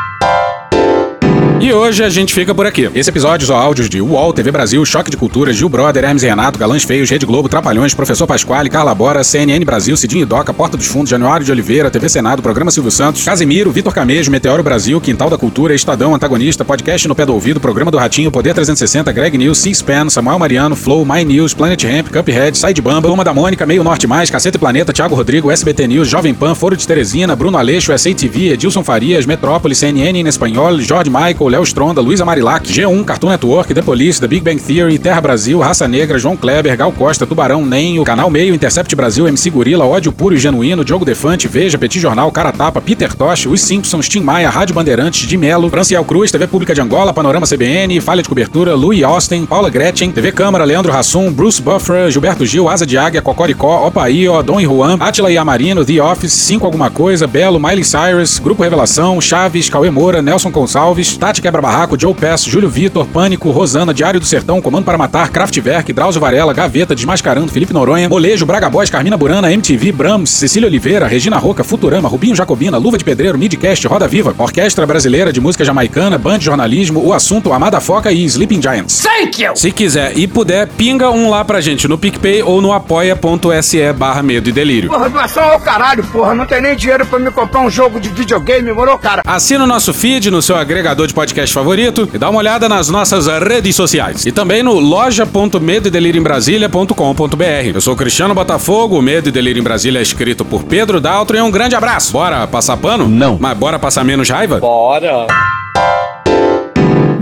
[1.58, 2.88] E hoje a gente fica por aqui.
[2.94, 6.58] Esse episódio usou áudios de UOL, TV Brasil, Choque de Cultura, Gil Brother, Hermes Renato,
[6.58, 10.86] Galãs Feios, Rede Globo, Trapalhões, Professor Pasquale, Carla Bora, CNN Brasil, Cidinho Doca, Porta dos
[10.86, 15.30] Fundos, Januário de Oliveira, TV Senado, Programa Silvio Santos, Casimiro, Vitor Camejo, Meteoro Brasil, Quintal
[15.30, 19.38] da Cultura, Estadão, Antagonista, Podcast no Pé do Ouvido, Programa do Ratinho, Poder 360, Greg
[19.38, 23.64] News, C-SPAN, Samuel Mariano, Flow, My News, Planet Ramp, Cuphead, Side Bamba, Uma da Mônica,
[23.64, 27.34] Meio Norte Mais, Caceta e Planeta, Thiago Rodrigo, SBT News, Jovem Pan, Foro de Teresina,
[27.34, 32.66] Bruno Aleixo, SATV, Edilson Farias, Metrópole, CNN em espanhol, Jorge Michael, Léo Stronda, Luísa Marilac,
[32.66, 36.76] G1, Cartoon Network, The Police, The Big Bang Theory, Terra Brasil, Raça Negra, João Kleber,
[36.76, 41.04] Gal Costa, Tubarão, Nenho, Canal Meio, Intercept Brasil, MC Gorila, Ódio Puro e Genuíno, Diogo
[41.04, 45.36] Defante, Veja, Petit Jornal, Cara Tapa, Peter Tosh, Os Simpsons, Tim Maia, Rádio Bandeirantes, de
[45.36, 49.70] Melo, Franciel Cruz, TV Pública de Angola, Panorama CBN, Falha de Cobertura, Louis Austin, Paula
[49.70, 54.60] Gretchen, TV Câmara, Leandro Hassum, Bruce Buffer, Gilberto Gil, Asa de Águia, Cocoricó, Opaío, Dom
[54.60, 59.20] e Juan, Atila e Amarino, The Office, Cinco Alguma Coisa, Belo, Miley Cyrus, Grupo Revelação,
[59.20, 64.20] Chaves, Cauê Moura, Nelson Gonçalves, Tati Quebra Barraco, Joe Pass, Júlio Vitor, Pânico, Rosana, Diário
[64.20, 68.90] do Sertão, Comando para Matar, Kraftwerk, Drauzio Varela, Gaveta, Desmascarando, Felipe Noronha, Molejo, Braga Boys,
[68.90, 73.86] Carmina Burana, MTV, Brahms, Cecília Oliveira, Regina Roca, Futurama, Rubinho Jacobina, Luva de Pedreiro, Midcast,
[73.86, 78.62] Roda Viva, Orquestra Brasileira de Música Jamaicana, Band Jornalismo, O Assunto, Amada Foca e Sleeping
[78.62, 79.02] Giants.
[79.02, 79.54] Thank you!
[79.54, 84.22] Se quiser e puder, pinga um lá pra gente no PicPay ou no apoia.se barra
[84.22, 84.90] medo e delírio.
[84.90, 86.34] Porra, doação ao caralho, porra.
[86.34, 89.22] Não tem nem dinheiro pra me comprar um jogo de videogame, moro, cara?
[89.26, 92.88] Assina o nosso feed no seu agregador de podcast favorito e dá uma olhada nas
[92.88, 94.24] nossas redes sociais.
[94.26, 97.70] E também no loja.medoedelirioembrasilha.com.br.
[97.74, 101.00] Eu sou o Cristiano Botafogo, o Medo e Delírio em Brasília é escrito por Pedro
[101.00, 102.12] Daltro e um grande abraço.
[102.12, 103.08] Bora passar pano?
[103.08, 103.38] Não.
[103.40, 104.58] Mas bora passar menos raiva?
[104.58, 105.26] Bora.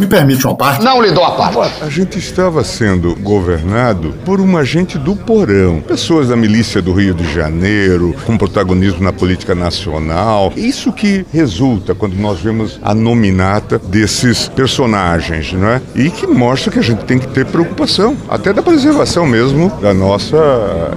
[0.05, 0.85] Me permite uma parte?
[0.85, 1.83] Não lhe dou a parte.
[1.83, 5.81] A gente estava sendo governado por uma gente do porão.
[5.81, 10.53] Pessoas da milícia do Rio de Janeiro, com protagonismo na política nacional.
[10.59, 15.81] Isso que resulta quando nós vemos a nominata desses personagens, não é?
[15.95, 19.95] E que mostra que a gente tem que ter preocupação, até da preservação mesmo da
[19.95, 20.37] nossa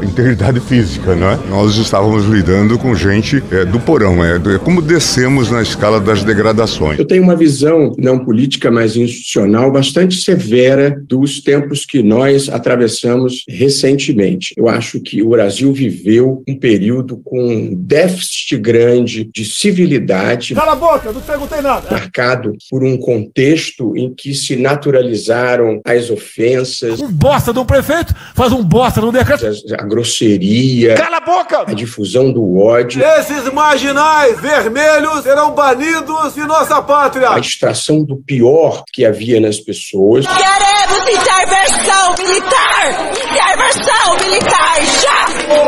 [0.03, 1.39] integridade física, não é?
[1.49, 6.25] Nós estávamos lidando com gente é, do porão, é, é como descemos na escala das
[6.25, 6.99] degradações.
[6.99, 13.43] Eu tenho uma visão não política, mas institucional bastante severa dos tempos que nós atravessamos
[13.47, 14.53] recentemente.
[14.57, 20.55] Eu acho que o Brasil viveu um período com um déficit grande de civilidade.
[20.55, 21.89] Cala a boca, não perguntei nada.
[21.91, 26.99] Marcado por um contexto em que se naturalizaram as ofensas.
[26.99, 29.45] Um bosta de um prefeito faz um bosta no decreto.
[29.45, 30.95] A, a grosseria.
[30.95, 31.63] Cala a boca!
[31.67, 33.01] A difusão do ódio.
[33.01, 37.31] Esses marginais vermelhos serão banidos de nossa pátria.
[37.31, 40.25] A extração do pior que havia nas pessoas.
[40.25, 43.11] Queremos intervenção militar!
[43.11, 45.25] Intervenção militar já!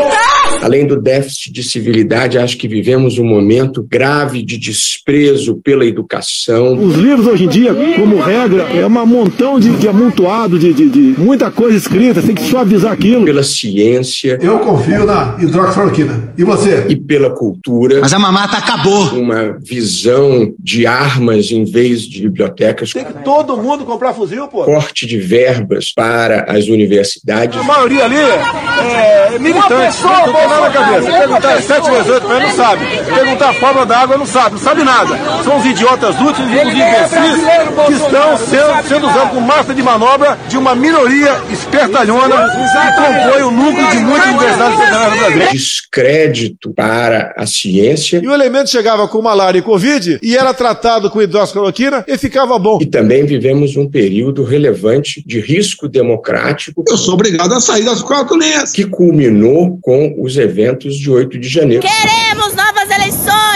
[0.10, 0.48] Tá?
[0.61, 6.77] Além do déficit de civilidade, acho que vivemos um momento grave de desprezo pela educação.
[6.77, 10.90] Os livros hoje em dia, como regra, é um montão de, de amontoado, de, de,
[10.90, 13.23] de, muita coisa escrita, tem que suavizar aquilo.
[13.23, 14.38] Pela ciência.
[14.41, 16.34] Eu confio na hidroxicloroquina.
[16.38, 16.86] E você?
[16.90, 18.02] E pela cultura.
[18.02, 19.06] Mas a mamata acabou.
[19.14, 22.91] Uma visão de armas em vez de bibliotecas.
[22.91, 24.65] Tem que todo mundo comprar fuzil, pô.
[24.65, 27.57] Corte de verbas para as universidades.
[27.57, 30.03] A maioria ali é, é militante.
[30.03, 31.11] Não tem nada na cabeça.
[31.11, 32.85] Perguntar 7 vezes 8 ele não sabe.
[33.05, 34.55] Perguntar a forma da água, não sabe.
[34.55, 35.17] Não sabe nada.
[35.43, 37.39] São os idiotas úteis e os imbecis
[37.85, 43.41] que estão sendo, sendo usados como massa de manobra de uma minoria espertalhona que compõe
[43.43, 45.51] o núcleo de muitas universidades federais no Brasil.
[45.51, 48.19] Descrédito para a ciência.
[48.23, 52.57] E o elemento chegava com malária e covid e era tratado com hidroxicloroquina e ficava
[52.57, 52.80] bom.
[52.81, 56.84] E também vivemos um período relevante de risco democrático.
[56.88, 58.71] Eu sou obrigado a sair das quatro linhas.
[58.71, 61.86] Que culminou com os eventos de 8 de janeiro.
[61.86, 63.48] Queremos novas eleições!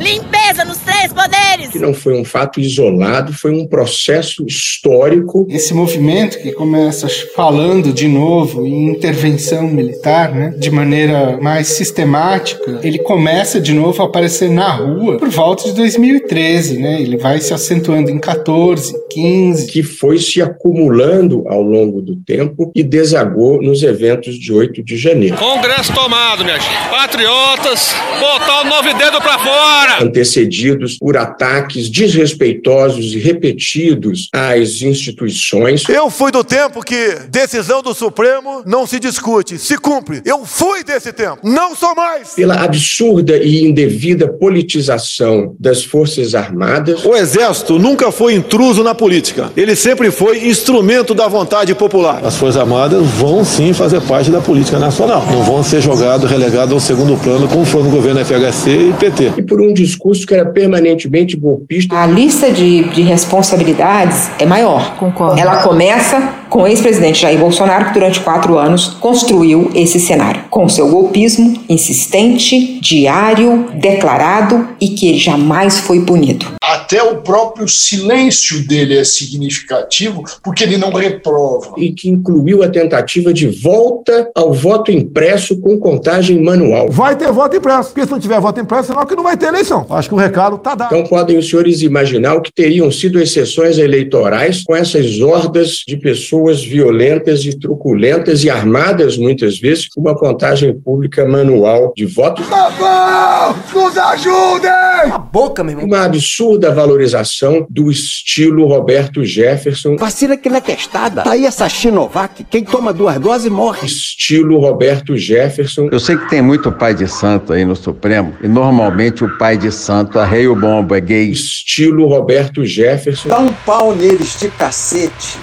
[0.00, 1.68] Limpeza nos três poderes!
[1.70, 5.46] Que não foi um fato isolado, foi um processo histórico.
[5.50, 7.06] Esse movimento que começa
[7.36, 14.02] falando de novo em intervenção militar, né, de maneira mais sistemática, ele começa de novo
[14.02, 17.00] a aparecer na rua por volta de 2013, né?
[17.02, 19.66] Ele vai se acentuando em 14, 15.
[19.66, 24.96] Que foi se acumulando ao longo do tempo e desagou nos eventos de 8 de
[24.96, 25.36] janeiro.
[25.36, 26.88] Congresso tomado, minha gente.
[26.90, 29.89] Patriotas, botar o novo dedo pra fora!
[30.00, 35.88] Antecedidos por ataques desrespeitosos e repetidos às instituições.
[35.88, 40.22] Eu fui do tempo que decisão do Supremo não se discute, se cumpre.
[40.24, 42.34] Eu fui desse tempo, não sou mais.
[42.34, 47.04] Pela absurda e indevida politização das Forças Armadas.
[47.04, 49.50] O Exército nunca foi intruso na política.
[49.56, 52.20] Ele sempre foi instrumento da vontade popular.
[52.24, 55.24] As Forças Armadas vão sim fazer parte da política nacional.
[55.30, 59.32] Não vão ser jogados, relegados ao segundo plano, como foi no governo FHC e PT.
[59.38, 61.96] E por um discurso que era permanentemente golpista.
[61.96, 64.96] A lista de, de responsabilidades é maior.
[64.96, 65.40] Concordo.
[65.40, 70.42] Ela começa com o ex-presidente Jair Bolsonaro, que durante quatro anos construiu esse cenário.
[70.50, 76.46] Com seu golpismo insistente, diário, declarado e que ele jamais foi punido.
[76.62, 81.74] Até o próprio silêncio dele é significativo, porque ele não reprova.
[81.76, 86.88] E que incluiu a tentativa de volta ao voto impresso com contagem manual.
[86.90, 89.46] Vai ter voto impresso, porque se não tiver voto impresso, senão que não vai ter
[89.46, 89.86] eleição.
[89.90, 90.94] Acho que o recado está dado.
[90.94, 95.96] Então podem os senhores imaginar o que teriam sido exceções eleitorais com essas hordas de
[95.96, 102.46] pessoas violentas e truculentas e armadas, muitas vezes, com uma contagem pública manual de votos.
[102.48, 104.70] Babão, nos ajudem!
[104.70, 105.86] A boca, meu irmão.
[105.86, 109.96] Uma absurda valorização do estilo Roberto Jefferson.
[109.96, 111.22] Vacina que não é testada.
[111.22, 112.44] Tá aí essa Chinovac.
[112.44, 113.86] Quem toma duas doses morre.
[113.86, 115.88] Estilo Roberto Jefferson.
[115.90, 119.56] Eu sei que tem muito pai de santo aí no Supremo, e normalmente o pai
[119.56, 121.30] de santo arreia o bombo, é gay.
[121.30, 123.28] Estilo Roberto Jefferson.
[123.28, 125.38] Dá um pau neles de cacete.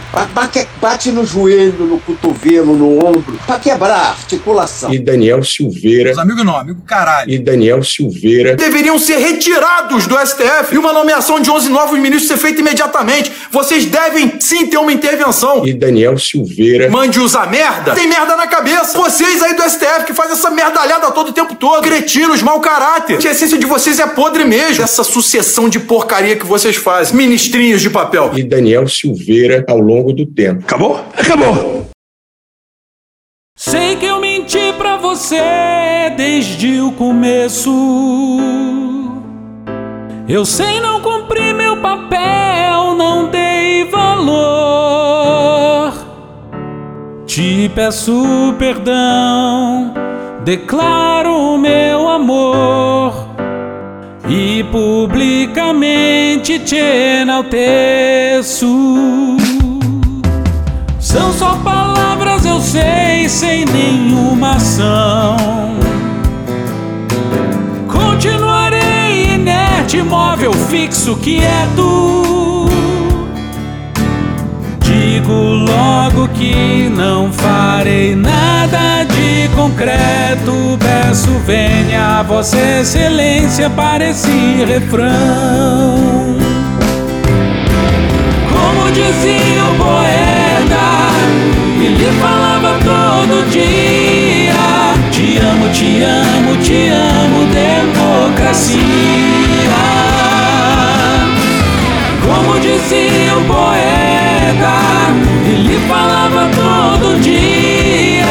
[0.88, 4.94] Bate no joelho, no cotovelo, no ombro, pra quebrar a articulação.
[4.94, 6.14] E Daniel Silveira.
[6.14, 7.30] Os amigos não, amigo caralho.
[7.30, 8.56] E Daniel Silveira.
[8.56, 13.34] Deveriam ser retirados do STF e uma nomeação de 11 novos ministros ser feita imediatamente.
[13.52, 15.68] Vocês devem sim ter uma intervenção.
[15.68, 16.90] E Daniel Silveira.
[16.90, 17.94] Mande usar merda.
[17.94, 18.98] Tem merda na cabeça.
[18.98, 21.84] Vocês aí do STF que fazem essa merdalhada todo o tempo todo.
[21.84, 23.18] Cretinos, mau caráter.
[23.18, 24.82] Que a essência de vocês é podre mesmo.
[24.82, 27.14] Essa sucessão de porcaria que vocês fazem.
[27.14, 28.32] Ministrinhos de papel.
[28.38, 30.77] E Daniel Silveira ao longo do tempo.
[30.78, 31.04] Acabou?
[31.18, 31.88] Acabou.
[33.58, 35.42] Sei que eu menti pra você
[36.16, 37.72] desde o começo.
[40.30, 44.38] Eu sei não cumpri meu papel, não dei valor.
[47.26, 49.96] Te peço perdão,
[50.44, 53.30] declaro meu amor
[54.30, 58.68] e publicamente te enalteço.
[61.18, 65.36] São só palavras, eu sei, sem nenhuma ação.
[67.88, 72.70] Continuarei inerte, imóvel, fixo, quieto.
[74.80, 80.78] Digo logo que não farei nada de concreto.
[80.80, 86.38] Peço, venha, Vossa Excelência, para esse refrão.
[88.52, 91.07] Como dizia o poeta,
[91.86, 94.54] ele falava todo dia:
[95.12, 98.78] Te amo, te amo, te amo, democracia.
[102.26, 104.76] Como dizia o poeta,
[105.46, 108.26] ele falava todo dia: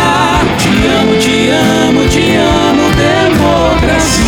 [0.59, 4.27] Te amo, te amo, te amo, democracia.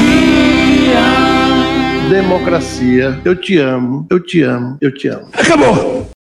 [2.08, 5.28] Democracia, eu te amo, eu te amo, eu te amo.
[5.34, 6.17] Acabou.